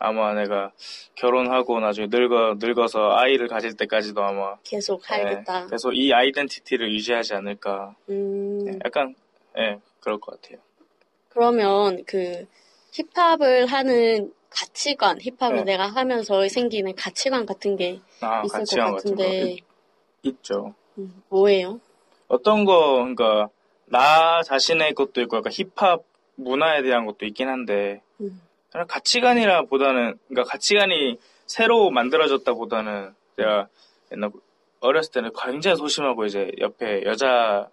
[0.00, 0.72] 아마 내가
[1.14, 5.64] 결혼하고 나중에 늙어 늙어서 아이를 가질 때까지도 아마 계속 하겠다.
[5.64, 7.94] 예, 계속 이 아이덴티티를 유지하지 않을까.
[8.08, 8.64] 음.
[8.68, 9.14] 예, 약간
[9.56, 10.58] 예 그럴 것 같아요.
[11.28, 12.46] 그러면 그
[12.92, 15.72] 힙합을 하는 가치관, 힙합을 네.
[15.72, 19.64] 내가 하면서 생기는 가치관 같은 게 아 있을 것 같은 같은데 있,
[20.22, 20.74] 있죠.
[20.96, 21.80] 음, 뭐예요?
[22.28, 23.48] 어떤 거 그러니까
[23.90, 26.02] 나 자신의 것도 있고 약간 힙합
[26.36, 28.40] 문화에 대한 것도 있긴 한데 음.
[28.86, 33.68] 가치관이라 보다는 그러니까 가치관이 새로 만들어졌다 보다는 제가
[34.12, 34.30] 옛날
[34.80, 37.68] 어렸을 때는 굉장히 소심하고 이제 옆에 여자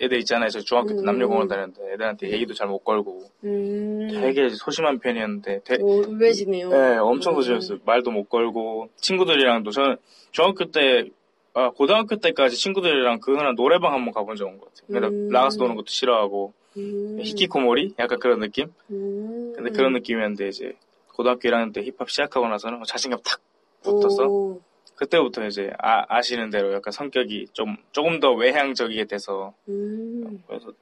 [0.00, 0.48] 애들 있잖아요.
[0.48, 1.04] 저 중학교 때 음.
[1.04, 4.08] 남녀공원 다녔는데 애들한테 얘기도 잘 못 걸고 음.
[4.10, 6.70] 되게 소심한 편이었는데 되, 오, 의외지네요.
[6.70, 7.36] 네, 엄청 음.
[7.36, 7.78] 소심했어요.
[7.84, 9.98] 말도 못 걸고 친구들이랑도 저는
[10.32, 11.08] 중학교 때
[11.54, 14.86] 아, 고등학교 때까지 친구들이랑 그거나 노래방 한번 가본 적 온 것 같아요.
[14.88, 15.28] 근데 음.
[15.28, 17.18] 나가서 노는 것도 싫어하고 음.
[17.20, 18.72] 히키코모리 약간 그런 느낌?
[18.90, 19.52] 음.
[19.54, 20.76] 근데 그런 느낌이었는데 이제
[21.14, 23.40] 고등학교 1학년 때 힙합 시작하고 나서는 자신감 탁
[23.82, 24.60] 붙어서 오.
[24.94, 30.42] 그때부터 이제 아, 아시는 대로 약간 성격이 좀 조금 더 외향적이게 돼서 음.
[30.46, 30.72] 그래서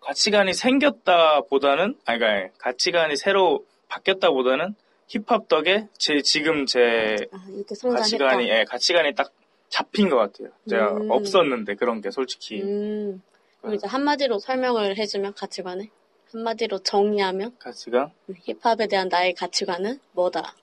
[0.00, 4.74] 가치관이 생겼다 보다는 아니 그러니까 가치관이 새로 바뀌었다 보다는
[5.08, 7.90] 힙합 덕에 제 지금 제 아.
[7.90, 9.32] 가치관이 예, 가치관이 딱
[9.74, 10.50] 잡힌 것 같아요.
[10.70, 11.10] 제가 음.
[11.10, 13.20] 없었는데 그런 게 솔직히 음.
[13.60, 15.88] 그럼 이제 한마디로 설명을 해주면 가치관을
[16.30, 20.54] 한마디로 정의하면 가치관 음, 힙합에 대한 나의 가치관은 뭐다?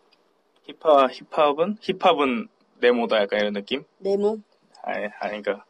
[0.63, 2.47] 힙합 힙합은 힙합은
[2.79, 3.83] 네모다 약간 이런 느낌?
[3.97, 4.39] 네모?
[4.81, 5.65] 아니 아니까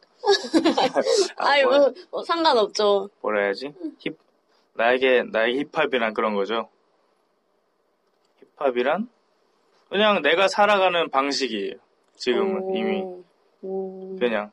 [1.38, 1.78] 아이 뭐야?
[1.78, 3.10] 뭐, 뭐 상관없죠.
[3.22, 3.74] 뭐라 해야지?
[3.98, 4.16] 힙
[4.74, 6.68] 나에게 나의 힙합이란 그런 거죠.
[8.56, 9.08] 힙합이란
[9.88, 11.74] 그냥 내가 살아가는 방식이에요.
[12.14, 12.76] 지금은 오.
[12.76, 13.22] 이미
[13.62, 14.16] 오.
[14.18, 14.50] 그냥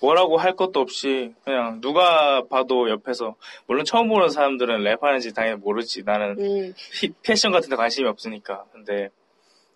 [0.00, 3.34] 뭐라고 할 것도 없이 그냥 누가 봐도 옆에서
[3.66, 6.72] 물론 처음 보는 사람들은 랩하는지 당연히 모르지 나는 음.
[7.00, 9.10] 힙- 패션 같은 데 관심이 없으니까 근데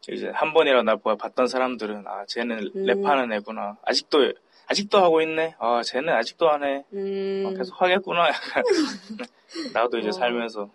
[0.08, 2.86] 이제 한 번이라도 날 보- 봤던 사람들은 아 쟤는 음.
[2.86, 4.32] 랩하는 애구나 아직도
[4.68, 7.44] 아직도 하고 있네 아 쟤는 아직도 하네 음.
[7.46, 8.62] 어, 계속 하겠구나 약간
[9.74, 10.12] 나도 이제 어.
[10.12, 10.70] 살면서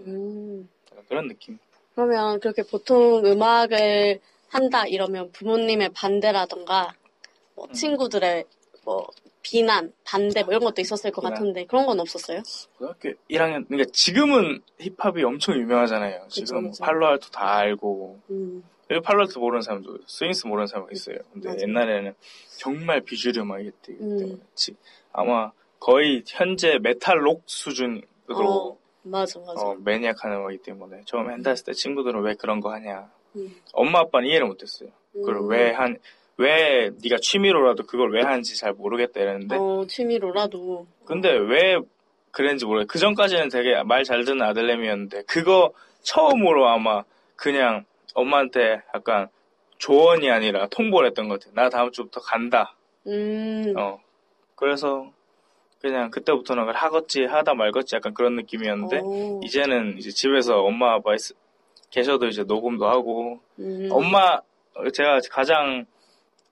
[0.00, 0.68] 음.
[1.08, 1.58] 그런 느낌
[1.94, 6.94] 그러면 그렇게 보통 음악을 한다 이러면 부모님의 반대라던가
[7.54, 8.44] 뭐 친구들의
[8.84, 9.06] 뭐
[9.42, 11.34] 비난, 반대 뭐 이런 것도 있었을 것 비난.
[11.34, 12.42] 같은데 그런 건 없었어요?
[12.78, 16.84] 고등학교 1학년 그러니까 지금은 힙합이 엄청 유명하잖아요 지금 뭐 그쵸.
[16.84, 18.64] 팔로알토 다 알고 음.
[19.04, 21.60] 팔로알토 모르는 사람도 스윙스 모르는 사람 있어요 근데 맞아요.
[21.62, 22.14] 옛날에는
[22.58, 24.18] 정말 비주류 음악이었기 음.
[24.18, 24.76] 때문에 지-
[25.12, 28.02] 아마 거의 현재 메탈록 수준으로
[28.38, 29.60] 어, 맞아, 맞아.
[29.60, 33.15] 어, 매니악한 음악이기 때문에 처음에 한다 했을 때 친구들은 왜 그런 거 하냐 음.
[33.72, 35.48] 엄마 아빠는 이해를 못했어요 그걸 음.
[35.48, 35.96] 왜 한
[36.38, 40.86] 왜 네가 취미로라도 그걸 왜 하는지 잘 모르겠다 이랬는데 어, 취미로라도.
[41.06, 41.78] 근데 왜
[42.30, 45.72] 그랬는지 모르겠어요 그 전까지는 되게 말 잘 듣는 아들내미였는데 그거
[46.02, 47.04] 처음으로 아마
[47.36, 49.28] 그냥 엄마한테 약간
[49.78, 53.72] 조언이 아니라 통보를 했던 것 같아요 나 다음 주부터 간다 음.
[53.78, 53.98] 어
[54.56, 55.10] 그래서
[55.80, 59.40] 그냥 그때부터는 하겠지 하다 말겠지 약간 그런 느낌이었는데 오.
[59.42, 61.34] 이제는 이제 집에서 엄마 아빠 있-
[61.90, 63.88] 계셔도 이제 녹음도 하고 음.
[63.90, 64.40] 엄마
[64.92, 65.86] 제가 가장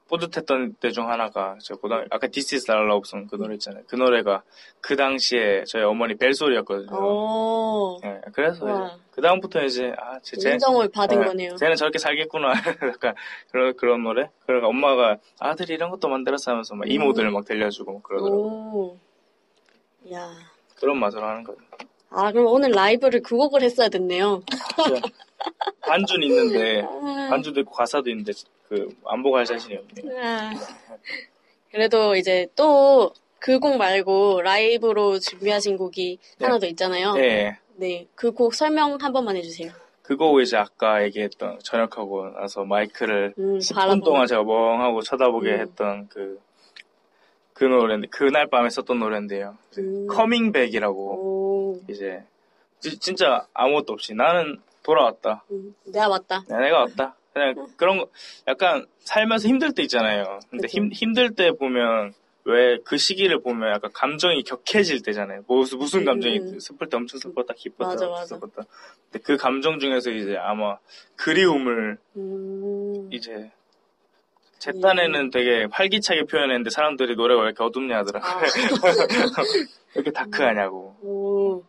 [0.09, 3.83] 뿌듯했던 때 중 하나가 저 고등 아까 This is Our Love Song 그 노래 있잖아요.
[3.88, 4.42] 그 노래가
[4.81, 6.94] 그 당시에 저희 어머니 벨소리였거든요.
[6.97, 7.99] 오.
[8.05, 11.57] 예, 그래서 그 다음부터 이제 아, 제, 제- 인정을 받은 예, 거네요.
[11.57, 12.53] 쟤는 저렇게 살겠구나.
[12.92, 13.14] 약간
[13.51, 14.29] 그런 그런 노래.
[14.47, 18.42] 그러니까 엄마가 아들이 이런 것도 만들었어 하면서 막 이모들 막 들려주고 그러더라고.
[18.42, 18.99] 오.
[20.12, 20.31] 야.
[20.77, 21.59] 그런 맛으로 하는 거예요.
[22.14, 24.42] 아, 그럼 오늘 라이브를 그 곡을 했어야 됐네요.
[25.81, 27.27] 반주는 있는데 아.
[27.31, 28.33] 반주도 있고 가사도 있는데
[28.68, 30.18] 그 안보고 할 자신이 없네요.
[30.22, 30.53] 아.
[31.70, 36.46] 그래도 이제 또 그 곡 말고 라이브로 준비하신 곡이 네.
[36.46, 37.12] 하나 더 있잖아요.
[37.12, 37.59] 네.
[37.77, 38.07] 네.
[38.14, 39.70] 그 곡 설명 한 번만 해주세요.
[40.00, 44.05] 그거 이제 아까 얘기했던 저녁하고 나서 마이크를 음, 10분 바라보고.
[44.07, 45.61] 동안 제가 멍하고 쳐다보게 음.
[45.61, 46.40] 했던 그,
[47.55, 49.57] 그 노래인데, 그날 밤에 썼던 노래인데요.
[49.79, 50.07] 음.
[50.09, 51.81] 커밍백이라고, 오.
[51.88, 52.23] 이제,
[52.81, 55.45] 지- 진짜 아무것도 없이 나는 돌아왔다.
[55.51, 56.45] 음, 내가 맞다.
[56.49, 57.14] 네, 내가 왔다.
[57.33, 58.09] 그냥 그런 거,
[58.49, 60.40] 약간 살면서 힘들 때 있잖아요.
[60.51, 60.69] 근데.
[60.69, 62.12] 힘, 힘들 때 보면,
[62.47, 65.45] 왜 그 시기를 보면 약간 감정이 격해질 때잖아요.
[65.49, 66.59] 무슨, 무슨 음, 감정이, 음.
[66.61, 68.27] 슬플 때 엄청 슬펐다, 기뻤다, 맞아, 맞아.
[68.27, 68.62] 슬펐다.
[69.11, 70.77] 근데 그 감정 중에서 이제 아마
[71.17, 73.09] 그리움을 음.
[73.11, 73.51] 이제
[74.64, 78.33] 제 딴에는 되게 활기차게 표현했는데 사람들이 노래가 왜 이렇게 어둡냐 하더라고요.
[78.33, 78.40] 아.
[78.40, 80.96] 왜 이렇게 다크하냐고.
[81.03, 81.62] 오.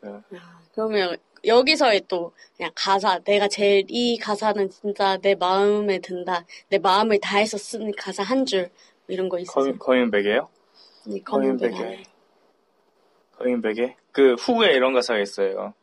[0.00, 0.06] 그,
[0.36, 6.78] 야, 그러면 여기서의 또 그냥 가사 내가 제일 이 가사는 진짜 내 마음에 든다 내
[6.78, 8.70] 마음을 다해서 쓴 가사 한 줄
[9.08, 9.40] 이런 거?
[9.40, 11.76] 이 coming back coming back에.
[11.76, 12.02] 안에.
[13.36, 13.96] coming back에?
[14.12, 15.74] 그 후에 이런 가사가 있어요.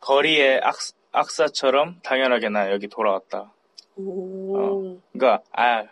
[0.00, 0.76] 거리의 악,
[1.12, 3.52] 악사처럼 당연하게 나 여기 돌아왔다.
[3.96, 4.98] 오.
[5.12, 5.84] 그니까, 아,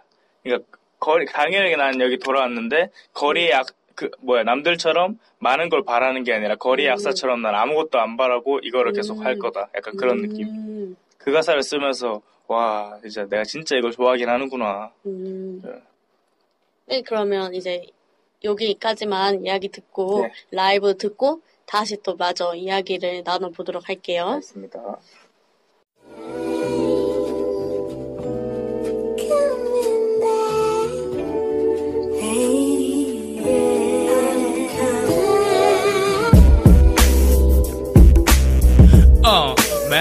[0.43, 0.65] 그니까,
[0.99, 6.57] 거리, 당연하게 난 여기 돌아왔는데, 거리의 악, 그, 뭐야, 남들처럼 많은 걸 바라는 게 아니라,
[6.57, 6.93] 거리의 음.
[6.93, 9.25] 악사처럼 난 아무것도 안 바라고 이거를 계속 음.
[9.25, 9.69] 할 거다.
[9.75, 10.29] 약간 그런 음.
[10.29, 10.97] 느낌.
[11.19, 14.93] 그 가사를 쓰면서, 와, 진짜 내가 진짜 이걸 좋아하긴 하는구나.
[15.07, 15.61] 음.
[15.65, 15.73] 네.
[16.87, 17.85] 네, 그러면 이제
[18.43, 20.33] 여기까지만 이야기 듣고 네.
[20.51, 24.29] 라이브 듣고 다시 또 마저 이야기를 나눠보도록 할게요.
[24.29, 24.99] 알겠습니다.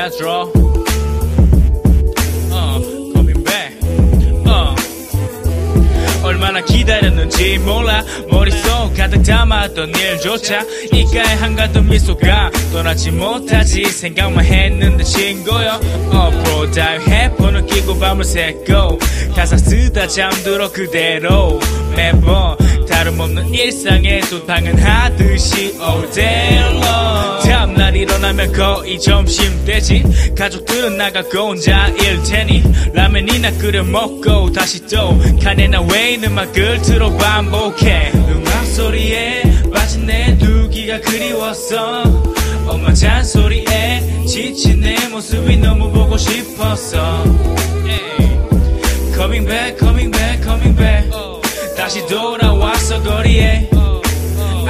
[0.08, 0.50] Metro.
[2.50, 2.80] Uh,
[3.13, 3.74] coming back.
[4.48, 4.74] Uh.
[6.24, 15.72] 얼마나 기다렸는지 몰라 머릿속 가득 담았던 일조차 이가에 한가득 미소가 떠나지 못하지 생각만 했는데 친구여
[16.13, 18.98] 앞으로 다 헤폰을 끼고 밤을 새고
[19.36, 21.60] 가사 쓰다 잠들어 그대로
[21.98, 22.56] 매번
[22.88, 27.27] 다름없는 일상에 또 당연하듯이 all day long
[27.98, 30.36] 일어나면 거의 점심때지?
[30.38, 32.64] 가족들은 나가고 혼자 일 테니?
[32.94, 38.12] 라면이나 끓여 먹고 다시 또 카네나 웨인 음악을 틀어 반복해.
[38.14, 42.04] 음악 소리에 빠진 내 두기가 그리웠어.
[42.68, 47.24] 엄마 잔소리에 지친 내 모습이 너무 보고 싶었어.
[49.16, 51.10] Coming back, coming back, coming back.
[51.76, 53.70] 다시 돌아왔어 거리에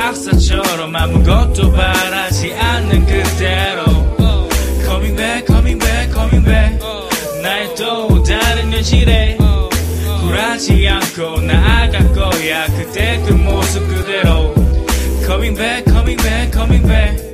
[0.08, 3.84] 악사처럼 아무것도 바라지 않는 그대로
[4.86, 6.80] Coming back, coming back, coming back
[7.42, 9.38] 나의 또 다른 현실에
[10.22, 14.54] 굴하지 않고 나아갈 거야 그때 그 모습 그대로
[15.26, 17.27] Coming back, coming back, coming back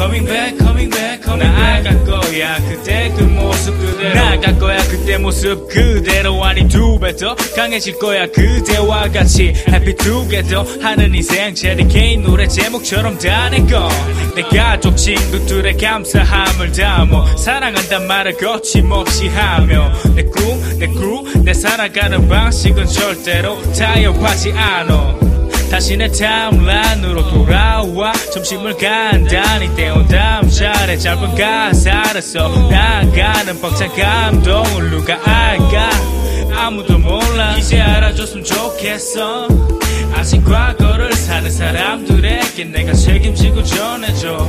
[0.00, 4.14] Coming back, coming back, coming 나아갈 거야 그때 그 모습 그대로.
[4.14, 6.42] 나아갈 거야 그때 모습 그대로.
[6.42, 9.52] 아니 두 배 더 강해질 거야 그대와 같이.
[9.68, 10.64] Happy together.
[10.82, 13.88] 하는 인생 제리케이 노래 제목처럼 다내거.
[14.34, 19.92] 내 가족 친구들의 감사함을 담아 사랑한단 말을 거침없이 하며.
[20.14, 25.14] 내 꿈, 내 크루, 내 살아가는 방식은 절대로 타협하지 않아
[25.70, 28.12] 다시 내 타임라인으로 돌아와.
[28.32, 35.90] 점심을 간단히 때운 다음 차례 짧은 가사를 써 나가는 벅찬 감동을 누가 알까?
[36.52, 37.56] 아무도 몰라.
[37.56, 39.48] 이제 알아줬으면 좋겠어.
[40.14, 44.48] 아직 과거를 사는 사람들에게 내가 책임지고 전해줘.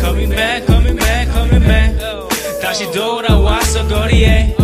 [0.00, 1.98] Coming back, coming back, coming back.
[2.60, 4.56] 다시 돌아왔어 거리에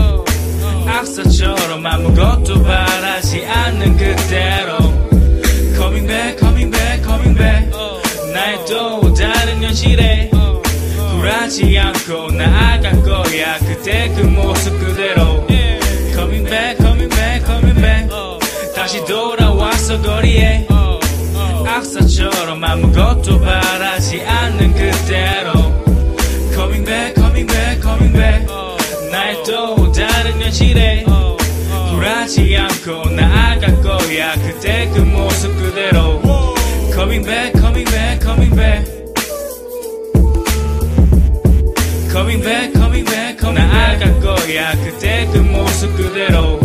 [0.98, 4.78] 악사처럼 아무것도 바라지 않는 그대로.
[5.76, 7.70] Coming back, coming back, coming back.
[8.34, 10.28] 나의 또 다른 현실에
[11.12, 13.58] 굴하지 않고 나아갈 거야.
[13.58, 15.46] 그때 그 모습 그대로.
[16.14, 18.08] Coming back, coming back,
[18.74, 20.66] 다시 돌아왔어 거리에
[21.64, 25.87] 악사처럼 아무것도 바라지 않는 그대로
[30.58, 36.20] 현실에 굴하지 않고 나아갈 거야 그때 그 모습 그대로
[36.92, 38.84] Coming back coming back coming back
[42.10, 46.58] Coming back coming back coming 나아갈 거야 그때 그 모습 그대로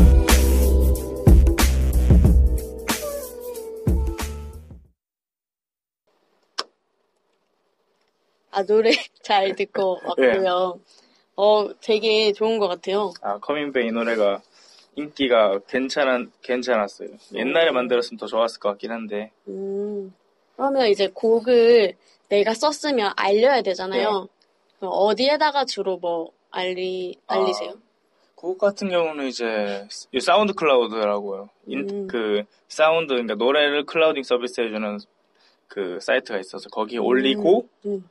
[8.50, 8.92] 아, 노래
[9.24, 10.80] 잘 듣고 왔고요.
[11.36, 13.14] 어, 되게 좋은 것 같아요.
[13.22, 14.42] 아, 커밍베이 노래가
[14.96, 17.10] 인기가 괜찮은, 괜찮았어요.
[17.34, 19.32] 옛날에 만들었으면 더 좋았을 것 같긴 한데.
[19.48, 20.14] 음,
[20.56, 21.94] 그러면 이제 곡을
[22.30, 24.28] 내가 썼으면 알려야 되잖아요.
[24.80, 27.72] 그럼 어디에다가 주로 뭐 알리, 알리세요?
[27.72, 27.74] 아,
[28.36, 31.50] 그것 같은 경우는 이제 이 사운드 클라우드라고요.
[31.68, 32.08] 인- 음.
[32.08, 35.00] 그 사운드 그러니까 노래를 clouding 서비스 해주는
[35.68, 38.08] 그 사이트가 있어서 거기에 올리고 음.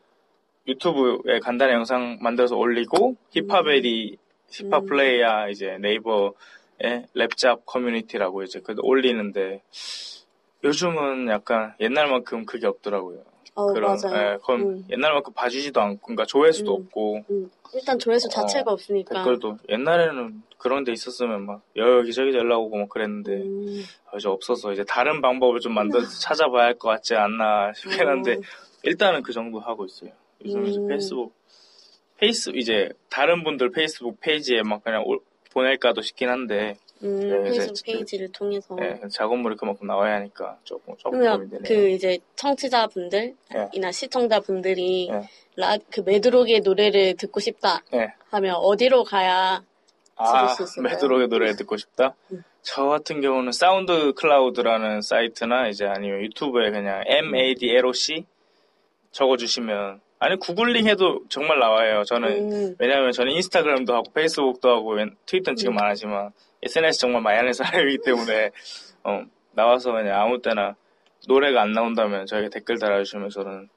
[0.67, 4.17] 유튜브에 간단한 영상 만들어서 올리고 힙합엘이
[4.51, 4.87] 힙합 음.
[4.89, 9.63] 플레이야 이제 네이버에 랩잡 커뮤니티라고 이제 그 올리는데
[10.65, 13.25] 요즘은 약간 옛날만큼 그게 없더라고요.
[13.55, 14.17] 어, 그런 맞아요.
[14.35, 14.85] 예, 그럼 음.
[14.89, 16.83] 옛날만큼 봐주지도 않고 그러니까 조회수도 음.
[16.83, 19.15] 없고 음, 일단 조회수 어, 자체가 없으니까.
[19.17, 24.73] 댓글도 옛날에는 그런 데 있었으면 막 여기저기 연락 오고 막 그랬는데 음, 어, 이제 없어서
[24.73, 28.41] 이제 다른 방법을 좀 만들어서 찾아봐야 할 것 같지 않나 싶긴 한데 어,
[28.85, 30.11] 일단은 그 정도 하고 있어요.
[30.45, 30.89] 이제 음.
[30.89, 31.35] 페이스북
[32.19, 35.21] 페이스 이제 다른 분들 페이스북 페이지에 막 그냥 올-
[35.53, 38.77] 보낼까도 싶긴 한데 음, 네, 페이스북 페이지를 통해서.
[38.81, 41.63] 예, 작업물이 그만큼 나와야 하니까 조금 조금 고민되네요.
[41.67, 43.35] 그 이제 청취자분들이나
[43.89, 43.93] 예.
[43.93, 45.29] 시청자분들이 예.
[45.57, 48.15] 라, 그 메드록의 노래를 듣고 싶다 예.
[48.31, 49.63] 하면 어디로 가야
[50.17, 50.95] 아, 들을 수 있을까요?
[50.95, 52.15] 메드록의 노래 듣고 싶다?
[52.33, 52.43] 음.
[52.63, 58.25] 저 같은 경우는 사운드 클라우드라는 사이트나 이제 아니면 유튜브에 그냥 MADLOC
[59.11, 62.05] 적어주시면 아니 구글링 해도 정말 나와요.
[62.05, 65.79] 저는 음, 왜냐하면 저는 인스타그램도 하고 페이스북도 하고 웬- 트위터는 지금 음.
[65.81, 66.31] 안 하지만
[66.63, 67.53] SNS 정말 많이 하는
[67.91, 68.51] 사람이기 때문에
[69.03, 70.77] 어, 나와서 그냥 아무 때나
[71.27, 73.69] 노래가 안 나온다면 저에게 댓글 달아주시면 저는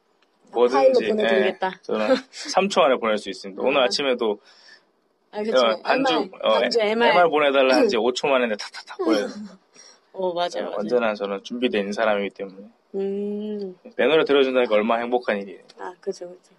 [0.51, 1.79] 뭐든지 보내드리겠다.
[1.81, 3.59] 저는 3초 안에 보낼 수 있습니다.
[3.63, 3.85] 오늘 아.
[3.85, 4.39] 아침에도
[5.31, 5.37] 아.
[5.39, 7.09] 어, 반주 MR, 어, 반주 MR.
[7.09, 9.27] MR 보내달라 한지 5초 만에 탁탁탁 보내요.
[10.13, 10.75] 어, 맞아요, 맞아요.
[10.77, 11.41] 언제나 저는
[11.79, 15.61] 있는 사람이기 때문에 음, 내 노래 들어준다니까 얼마나 행복한 일이에요.
[15.77, 16.53] 아, 그죠, 그죠.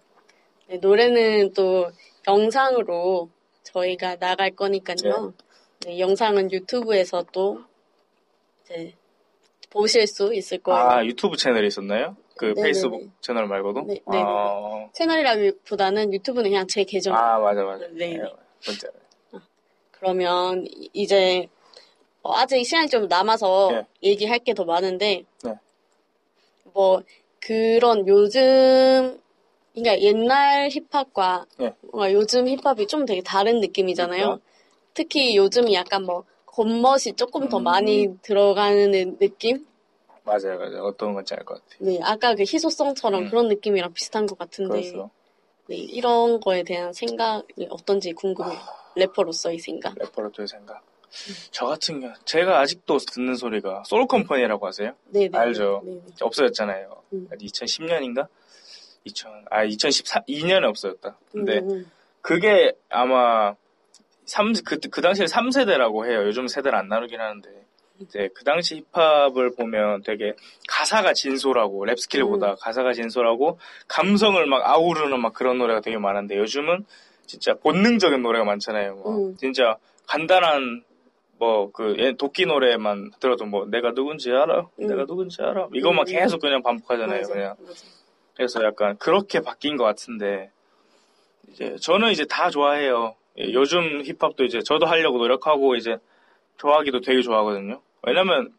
[0.69, 1.91] 네, 노래는 또
[2.29, 3.31] 영상으로
[3.63, 5.33] 저희가 나갈 거니까요.
[5.81, 7.61] 네, 영상은 유튜브에서 또
[8.65, 8.95] 이제
[9.71, 10.81] 보실 수 있을 거예요.
[10.89, 12.17] 아 유튜브 채널이 있었나요?
[12.37, 12.63] 그 네네네.
[12.63, 13.83] 페이스북 채널 말고도?
[13.87, 14.01] 네.
[14.07, 17.15] 아, 채널이라기보다는 유튜브는 그냥 제 계정.
[17.15, 17.87] 아 맞아 맞아.
[17.93, 18.33] 네, 네.
[18.61, 18.89] 진짜.
[19.93, 21.49] 그러면 이- 이제
[22.23, 23.87] 어, 아직 시간이 좀 남아서 네.
[24.03, 25.55] 얘기할 게 더 많은데 네.
[26.77, 27.03] 뭐
[27.41, 29.19] 그런 요즘
[29.73, 31.75] 그러니까 옛날 힙합과 네.
[31.81, 34.25] 뭔가 요즘 힙합이 좀 되게 다른 느낌이잖아요.
[34.27, 34.43] 그렇죠.
[34.93, 37.65] 특히 요즘이 약간 뭐 겉멋이 조금 더 음.
[37.65, 39.67] 많이 들어가는 느낌?
[40.25, 40.83] 맞아요 맞아요.
[40.85, 41.79] 어떤 건지 알 것 같아요.
[41.91, 43.31] 네, 아까 그 희소성처럼 음.
[43.31, 45.11] 그런 느낌이랑 비슷한 것 같은데 그렇죠.
[45.69, 48.59] 네, 이런 거에 대한 생각이 어떤지 궁금해요.
[48.97, 49.95] 래퍼로서의 생각.
[49.99, 50.83] 래퍼로서의 생각.
[51.51, 54.93] 저 같은 경우 제가 아직도 듣는 소리가 소울컴퍼니라고 하세요?
[55.11, 55.39] 네, 네.
[55.39, 55.83] 알죠.
[55.85, 56.01] 네, 네.
[56.21, 57.03] 없어졌잖아요.
[57.13, 57.29] 음.
[57.33, 58.29] 2010년인가?
[59.05, 61.17] 2000, 아, 2014, 2년에 없어졌다.
[61.33, 61.91] 근데 음, 음.
[62.21, 63.55] 그게 아마
[64.25, 66.25] 3, 그, 그 당시에 3세대라고 해요.
[66.27, 67.67] 요즘 세대를 안 나누긴 하는데.
[68.01, 70.35] 이제 그 당시 힙합을 보면 되게
[70.69, 72.57] 가사가 진솔하고 랩 스킬보다 음.
[72.61, 76.85] 가사가 진솔하고 감성을 막 아우르는 막 그런 노래가 되게 많은데 요즘은
[77.27, 78.97] 진짜 본능적인 노래가 많잖아요.
[78.97, 79.37] 뭐 음.
[79.37, 80.85] 진짜 간단한
[81.39, 84.69] 뭐그 도끼 노래만 들어도 뭐 내가 누군지 알아?
[84.79, 84.87] 음.
[84.87, 85.69] 내가 누군지 알아?
[85.73, 86.13] 이것만 음.
[86.13, 87.21] 계속 그냥 반복하잖아요.
[87.21, 87.85] 맞아, 그냥 맞아.
[88.35, 90.51] 그래서 약간 그렇게 바뀐 것 같은데
[91.49, 93.15] 이제 저는 이제 다 좋아해요.
[93.39, 95.97] 예, 요즘 힙합도 이제 저도 하려고 노력하고 이제
[96.59, 97.81] 좋아하기도 되게 좋아하거든요.
[98.03, 98.53] 왜냐면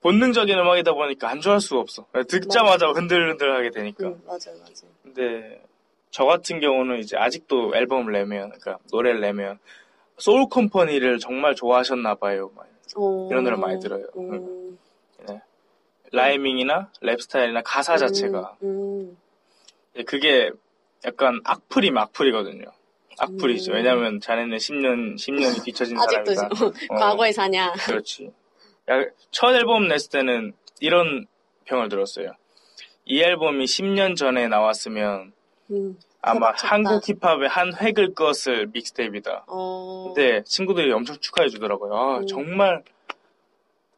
[0.00, 2.06] 본능적인 음악이다 보니까 안 좋아할 수가 없어.
[2.28, 4.08] 듣자마자 흔들흔들하게 되니까.
[4.08, 4.92] 음, 맞아요, 맞아요.
[5.02, 5.60] 근데
[6.10, 9.58] 저 같은 경우는 이제 아직도 앨범을 내면, 그러니까 노래를 내면
[10.18, 12.50] 소울 컴퍼니를 정말 좋아하셨나 봐요.
[13.30, 14.04] 이런 노래 많이 들어요.
[14.16, 14.78] 음,
[16.12, 19.16] 라이밍이나 랩 스타일이나 가사 자체가 음,
[19.96, 20.50] 예, 그게
[21.04, 22.64] 약간 악플이 악플이거든요.
[23.18, 23.72] 악플이죠.
[23.72, 23.76] 음.
[23.76, 26.64] 왜냐면 자네는 10년, 10년이 뒤처진 아직도 사람이다.
[26.64, 27.72] 어, 과거에 사냐.
[27.72, 28.32] 그렇지.
[28.90, 31.26] 야, 첫 앨범 냈을 때는 이런
[31.64, 32.32] 평을 들었어요.
[33.04, 35.32] 이 앨범이 10년 전에 나왔으면
[35.70, 36.74] 음, 아마 대박 쳤다.
[36.74, 39.44] 한국 힙합의 한 획을 그었을 믹스테이프이다.
[39.46, 41.94] 어, 근데 친구들이 엄청 축하해 주더라고요.
[41.94, 42.26] 아, 음.
[42.26, 42.82] 정말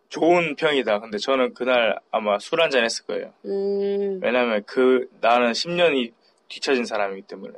[0.09, 0.99] 좋은 평이다.
[1.01, 3.33] 근데 저는 그날 아마 술 한 잔 했을 거예요.
[3.45, 6.13] 음, 왜냐면 그 나는 10년이
[6.49, 7.55] 뒤처진 사람이기 때문에.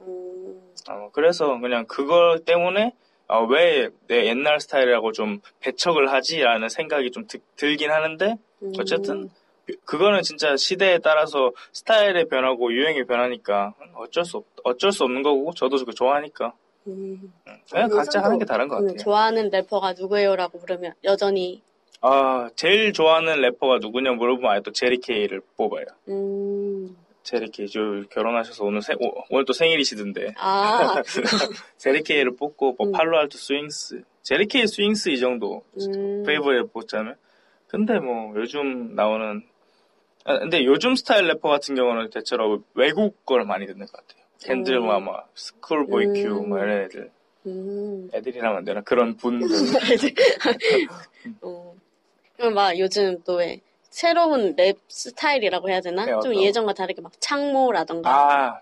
[0.00, 2.94] 음, 어, 그래서 그냥 그거 때문에
[3.28, 8.72] 아, 왜내 옛날 스타일이라고 좀 배척을 하지라는 생각이 좀 드- 들긴 하는데 음.
[8.78, 9.30] 어쨌든
[9.84, 15.52] 그거는 진짜 시대에 따라서 스타일이 변하고 유행이 변하니까 어쩔 수 없, 어쩔 수 없는 거고
[15.54, 16.52] 저도 그거 좋아하니까
[16.86, 17.32] 음.
[17.70, 19.04] 그냥 각자 하는 게 다른 것 그러면 같아요.
[19.04, 21.62] 좋아하는 래퍼가 누구예요라고 물으면 여전히
[22.00, 25.84] 아 제일 좋아하는 래퍼가 누구냐 물어보면 아예 또 제리 케이를 뽑아요.
[26.08, 31.02] 음, 제리 케이 저 결혼하셔서 오늘 생- 오, 오늘 또 생일이시던데 아,
[31.76, 32.92] 제리 케이를 뽑고 뭐 음.
[32.92, 36.22] 팔로알토 스윙스 제리 케이 스윙스 이 정도 음.
[36.26, 37.16] 페이버에 뽑자면
[37.68, 39.42] 근데 뭐 요즘 나오는
[40.24, 44.22] 아, 근데 요즘 스타일 래퍼 같은 경우는 대체로 외국 걸 많이 듣는 것 같아요.
[44.40, 44.86] 켄드릭 음.
[44.86, 46.14] 라마, 스쿨보이 음.
[46.14, 47.10] 큐, 뭐 이런 애들.
[47.46, 48.10] 음.
[48.12, 48.80] 애들이라면 안 되나?
[48.82, 49.48] 그런 분들.
[51.42, 51.74] 어.
[52.36, 53.60] 그럼 막 요즘 또 왜
[53.90, 56.04] 새로운 랩 스타일이라고 해야 되나?
[56.06, 56.34] 네, 좀?
[56.34, 58.10] 예전과 다르게 막 창모라던가
[58.54, 58.60] 아,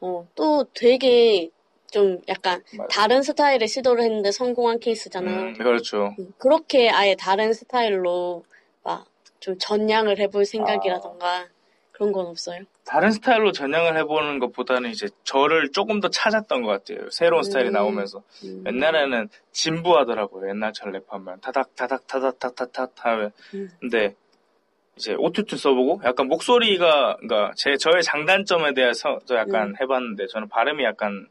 [0.00, 1.50] 어, 또 되게
[1.90, 2.88] 좀 약간 맞아.
[2.88, 5.40] 다른 스타일의 시도를 했는데 성공한 케이스잖아요.
[5.40, 6.14] 음, 그렇죠.
[6.18, 8.44] 음, 그렇게 아예 다른 스타일로
[8.82, 9.04] 막
[9.40, 11.48] 좀 전향을 해볼 생각이라던가
[11.92, 12.62] 그런 건 없어요?
[12.84, 17.10] 다른 스타일로 전향을 해보는 것보다는 이제 저를 조금 더 찾았던 것 같아요.
[17.10, 17.72] 새로운 스타일이 음.
[17.72, 18.22] 나오면서.
[18.44, 18.64] 음.
[18.66, 20.48] 옛날에는 진부하더라고요.
[20.50, 21.40] 옛날처럼 랩하면.
[21.42, 23.32] 타닥, 타닥, 타닥, 타닥, 타닥 하면.
[23.54, 23.70] 음.
[23.80, 24.14] 근데
[24.96, 29.74] 이제 오투투 써보고 약간 목소리가, 그러니까 제, 저의 장단점에 대해서 저 약간 음.
[29.80, 31.28] 해봤는데 저는 발음이 약간,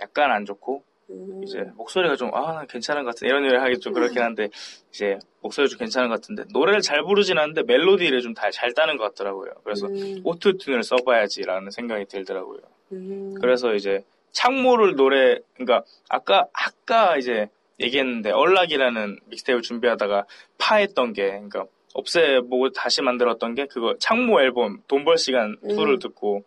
[0.00, 1.42] 약간 안 좋고 음.
[1.44, 4.48] 이제 목소리가 좀, 아, 난 괜찮은 것 같은, 이런 일 하기 좀 그렇긴 한데,
[4.90, 9.04] 이제 목소리 좀 괜찮은 것 같은데, 노래를 잘 부르진 않는데 멜로디를 좀 잘 따는 것
[9.04, 9.52] 같더라고요.
[9.64, 10.22] 그래서 음.
[10.24, 12.60] 오토튠을 써봐야지라는 생각이 들더라고요.
[12.92, 13.34] 음.
[13.40, 17.48] 그래서 이제 창모를 노래, 그러니까 아까, 아까 이제
[17.80, 20.24] 얘기했는데, 얼락이라는 믹스테이프를 준비하다가
[20.58, 25.68] 파했던 게, 그러니까 없애보고 다시 만들었던 게 그거 창모 앨범 돈벌 시간 음.
[25.68, 26.42] 2를 듣고,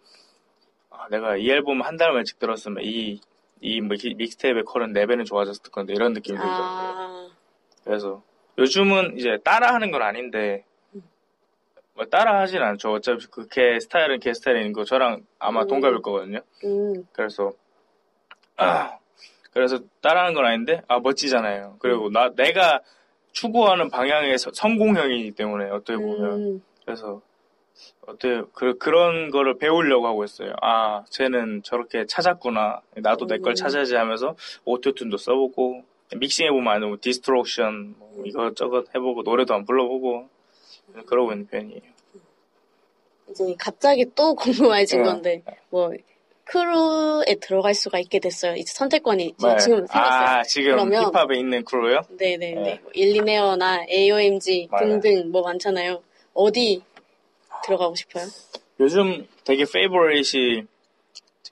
[0.89, 3.19] 아, 내가 이 앨범 한 달만 일찍 들었으면 이,
[3.61, 6.65] 이 믹스테이프의 컬은 4배는 좋아졌을 건데, 이런 느낌이 들더라고요.
[6.67, 7.27] 아,
[7.83, 8.21] 그래서
[8.57, 10.63] 요즘은 이제 따라하는 건 아닌데
[11.93, 12.91] 뭐 따라하진 않죠.
[12.93, 15.67] 어차피 그 걔 스타일은 걔 스타일인 거 저랑 아마 음.
[15.67, 16.39] 동갑일 거거든요.
[16.63, 17.07] 음.
[17.11, 17.53] 그래서
[18.57, 18.97] 아,
[19.51, 21.77] 그래서 따라하는 건 아닌데 아 멋지잖아요.
[21.79, 22.81] 그리고 나 내가
[23.31, 26.63] 추구하는 방향의 서- 성공형이기 때문에 어떻게 보면 음.
[26.85, 27.21] 그래서
[28.07, 30.53] 어때 그 그런 거를 배우려고 하고 있어요.
[30.61, 32.81] 아 쟤는 저렇게 찾았구나.
[32.95, 33.55] 나도 내걸 음.
[33.55, 35.83] 찾아야지 하면서 autotune도 써보고
[36.15, 40.29] 믹싱해 보면 아는 뭐 distortion 뭐 이것저것 해보고 노래도 안 불러보고
[41.05, 41.81] 그러고 있는 편이에요.
[43.29, 44.33] 이제 갑자기 또
[44.79, 45.09] 궁금해진 네.
[45.09, 45.91] 건데, 뭐,
[46.45, 48.55] 크루에 들어갈 수가 있게 됐어요.
[48.55, 49.57] 이제 선택권이 네.
[49.57, 49.89] 지금 생겼어요.
[50.01, 52.01] 아 지금 그러면- 힙합에 있는 크루요?
[52.17, 52.61] 네네네.
[52.61, 52.79] 네.
[52.81, 54.87] 뭐 일리네어나 AOMG 맞아요.
[55.01, 56.01] 등등 뭐 많잖아요.
[56.33, 56.81] 어디
[57.63, 58.25] 들어가고 싶어요?
[58.79, 60.65] 요즘 되게 페이보릿이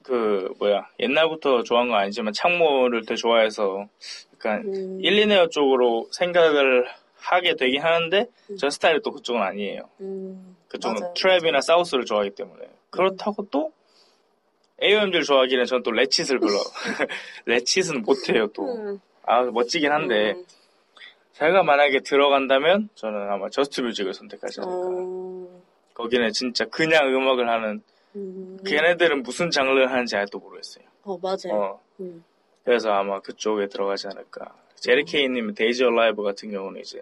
[0.02, 3.88] 그 뭐야 옛날부터 좋아한 건 아니지만 창모를 되게 좋아해서
[4.34, 5.00] 약간 음.
[5.02, 6.86] 일리네어 쪽으로 생각을
[7.16, 8.26] 하게 되긴 하는데
[8.58, 9.88] 저 스타일이 또 그쪽은 아니에요.
[10.00, 11.14] 음, 그쪽은 맞아요.
[11.14, 13.72] trap이나 south를 좋아하기 때문에 그렇다고 또
[14.80, 16.58] AOMG를 좋아하기는 전 또 ratchet을 별로
[17.46, 18.62] ratchet은 못해요 또.
[18.62, 20.44] 음, 아 멋지긴 한데 음,
[21.32, 24.76] 제가 만약에 들어간다면 저는 아마 저스트 뮤직을 선택하지 않을까.
[24.78, 25.55] 어,
[25.96, 27.82] 거기는 진짜 그냥 음악을 하는
[28.16, 30.84] 음, 걔네들은 무슨 장르를 하는지 아직도 모르겠어요.
[31.04, 31.52] 어, 맞아요.
[31.52, 32.22] 어, 음,
[32.64, 34.54] 그래서 아마 그쪽에 들어가지 않을까.
[34.74, 37.00] Jerry.k님 Daze Alive 같은 경우는 이제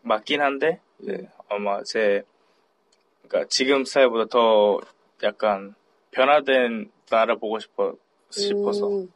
[0.00, 2.22] 맞긴 한데 이제 아마 제
[3.28, 4.80] 그러니까 지금 스타일보다 더
[5.22, 5.74] 약간
[6.10, 7.94] 변화된 나를 보고 싶어
[8.30, 8.88] 싶어서.
[8.88, 9.12] 음,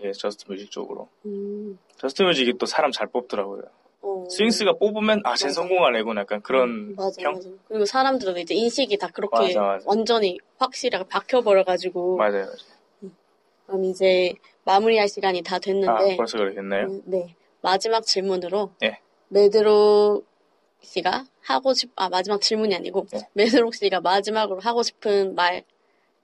[0.00, 1.08] 예 Just Music 쪽으로.
[1.24, 3.62] 음, Just Music이 또 사람 잘 뽑더라고요.
[4.08, 4.28] 어.
[4.30, 5.54] Swings가 뽑으면 아, 쟤 맞아.
[5.54, 7.48] 성공한 애구나 약간 그런 음, 맞아, 평 맞아.
[7.68, 9.84] 그리고 사람들은 이제 인식이 다 그렇게 맞아, 맞아.
[9.86, 12.16] 완전히 확실하게 박혀버려가지고.
[12.16, 12.32] 맞아요.
[12.32, 12.48] 맞아요.
[13.66, 14.32] 그럼 이제
[14.64, 16.16] 마무리할 시간이 다아 됐는데.
[16.16, 16.86] 벌써 그러겠나요?
[16.86, 17.34] 음, 네.
[17.60, 18.70] 마지막 질문으로.
[18.82, 18.98] 예.
[19.28, 20.22] 메드로
[20.80, 23.06] 씨가 하고 싶, 아, 마지막 질문이 아니고.
[23.14, 23.28] 예.
[23.34, 25.64] 메드로 씨가 마지막으로 하고 싶은 말.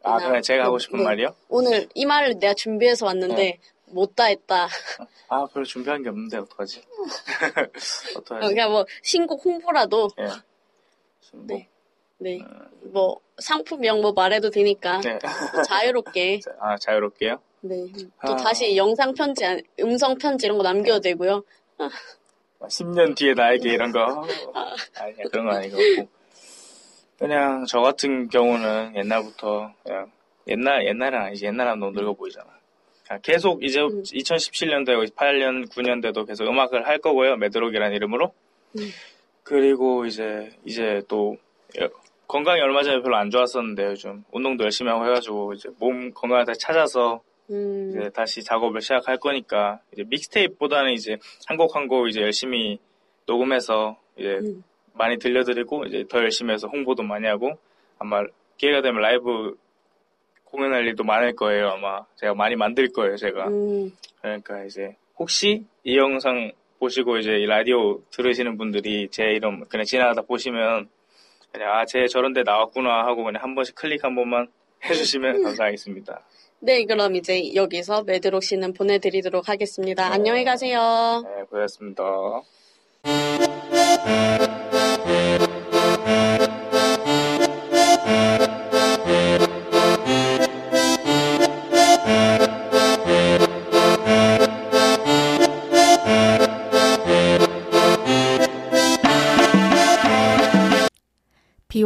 [0.07, 1.05] 아 그냥 제가 하고 싶은 네.
[1.05, 1.35] 말이요?
[1.49, 3.59] 오늘 이 말을 내가 준비해서 왔는데,
[3.95, 4.68] 못다 했다.
[5.28, 6.82] 아 별로 준비한 게 없는데 어떡하지?
[8.16, 8.49] 어떡하지?
[8.49, 10.09] 그냥 뭐, 신곡 홍보라도.
[10.18, 10.28] 예.
[11.32, 11.68] 네.
[12.18, 12.40] 네.
[12.82, 15.01] 뭐, 상품명 뭐 말해도 되니까.
[15.01, 15.18] 네.
[15.53, 16.40] 뭐 자유롭게.
[16.45, 17.40] 자, 아 자유롭게요?
[17.62, 17.86] 네.
[18.26, 18.36] 또 아.
[18.36, 19.45] 다시 영상 편지,
[19.80, 21.42] 음성 편지 이런 거 남겨도 되고요.
[22.61, 24.26] 10년 뒤에 나에게 이런 거
[24.97, 25.76] 아니야 그런 거 아니고
[27.18, 30.11] 그냥 저 같은 경우는 옛날부터 그냥
[30.49, 32.47] 옛날 옛날은 아니지 옛날은 너무 늙어 보이잖아.
[33.14, 34.02] 그냥 계속 이제 음.
[34.02, 37.36] 2017년도, 8년, 9년대도 계속 음악을 할 거고요.
[37.36, 38.32] 매드록이라는 이름으로
[39.42, 41.36] 그리고 이제 이제 또
[41.80, 41.88] 여-
[42.26, 46.58] 건강이 얼마 전에 별로 안 좋았었는데 요즘 운동도 열심히 하고 해가지고 이제 몸 건강을 다시
[46.60, 52.22] 찾아서 음, 이제 다시 작업을 시작할 거니까 이제 믹스테이프보다는 이제 한 곡 한 곡 이제
[52.22, 52.78] 열심히
[53.26, 54.64] 녹음해서 이제 음.
[54.94, 57.58] 많이 들려드리고 이제 더 열심히 해서 홍보도 많이 하고
[57.98, 58.24] 아마
[58.56, 59.56] 기회가 되면 라이브
[60.55, 63.90] 공연할 일도 많을 거예요 아마 제가 많이 만들 거예요 제가 음,
[64.22, 70.22] 그러니까 이제 혹시 이 영상 보시고 이제 이 라디오 들으시는 분들이 제 이름 그냥 지나가다
[70.22, 70.88] 보시면
[71.52, 74.48] 그냥 아쟤 저런데 나왔구나 하고 그냥 한 번씩 클릭 한 번만
[74.84, 76.20] 해주시면 감사하겠습니다.
[76.61, 80.09] 네, 그럼 이제 여기서 매드록 씨는 보내드리도록 하겠습니다.
[80.09, 80.14] 네.
[80.14, 81.22] 안녕히 가세요.
[81.24, 82.02] 네, 고맙습니다.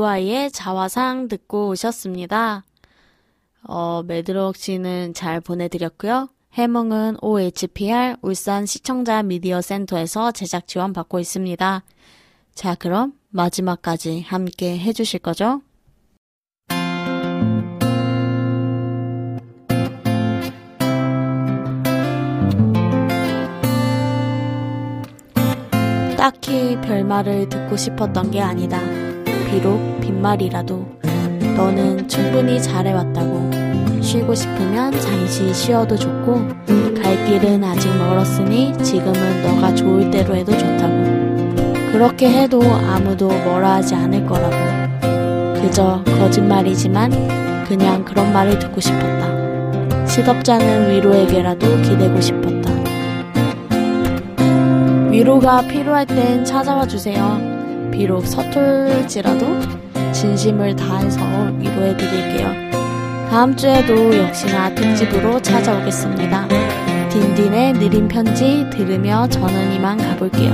[0.09, 2.65] BY의 자화상 듣고 오셨습니다.
[3.65, 6.31] 어, 매드록 씨는 잘 보내드렸고요.
[6.55, 11.83] 해몽은 OHPR 울산 시청자 미디어 센터에서 제작 지원 받고 있습니다.
[12.55, 15.61] 자, 그럼 마지막까지 함께 해주실 거죠?
[26.17, 28.98] 딱히 별말을 듣고 싶었던 게 아니다.
[29.59, 30.87] 비록 빈말이라도
[31.57, 33.51] 너는 충분히 잘해왔다고.
[34.01, 36.47] 쉬고 싶으면 잠시 쉬어도 좋고
[37.03, 40.95] 갈 길은 아직 멀었으니 지금은 너가 좋을 대로 해도 좋다고.
[41.91, 45.61] 그렇게 해도 아무도 뭐라 하지 않을 거라고.
[45.61, 50.07] 그저 거짓말이지만 그냥 그런 말을 듣고 싶었다.
[50.07, 52.71] 시덥잖은 위로에게라도 기대고 싶었다.
[55.11, 57.48] 위로가 필요할 땐 찾아와 주세요.
[57.99, 59.45] 비록 서툴지라도
[60.13, 61.21] 진심을 다해서
[61.59, 62.49] 위로해 드릴게요.
[63.29, 66.47] 다음 주에도 역시나 특집으로 찾아오겠습니다.
[67.09, 70.53] 딘딘의 느린 편지 들으며 저는 이만 가볼게요.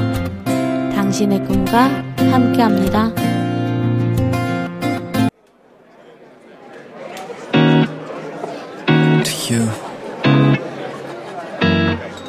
[0.95, 1.91] 당신의 꿈과
[2.33, 3.13] 함께 합니다.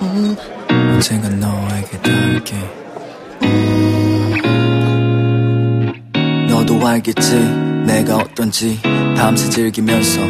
[0.01, 0.35] 음,
[0.69, 2.84] 언젠가 너에게 닿을게.
[7.05, 7.35] 알겠지,
[7.85, 8.79] 내가 어떤지
[9.15, 10.21] 밤새 즐기면서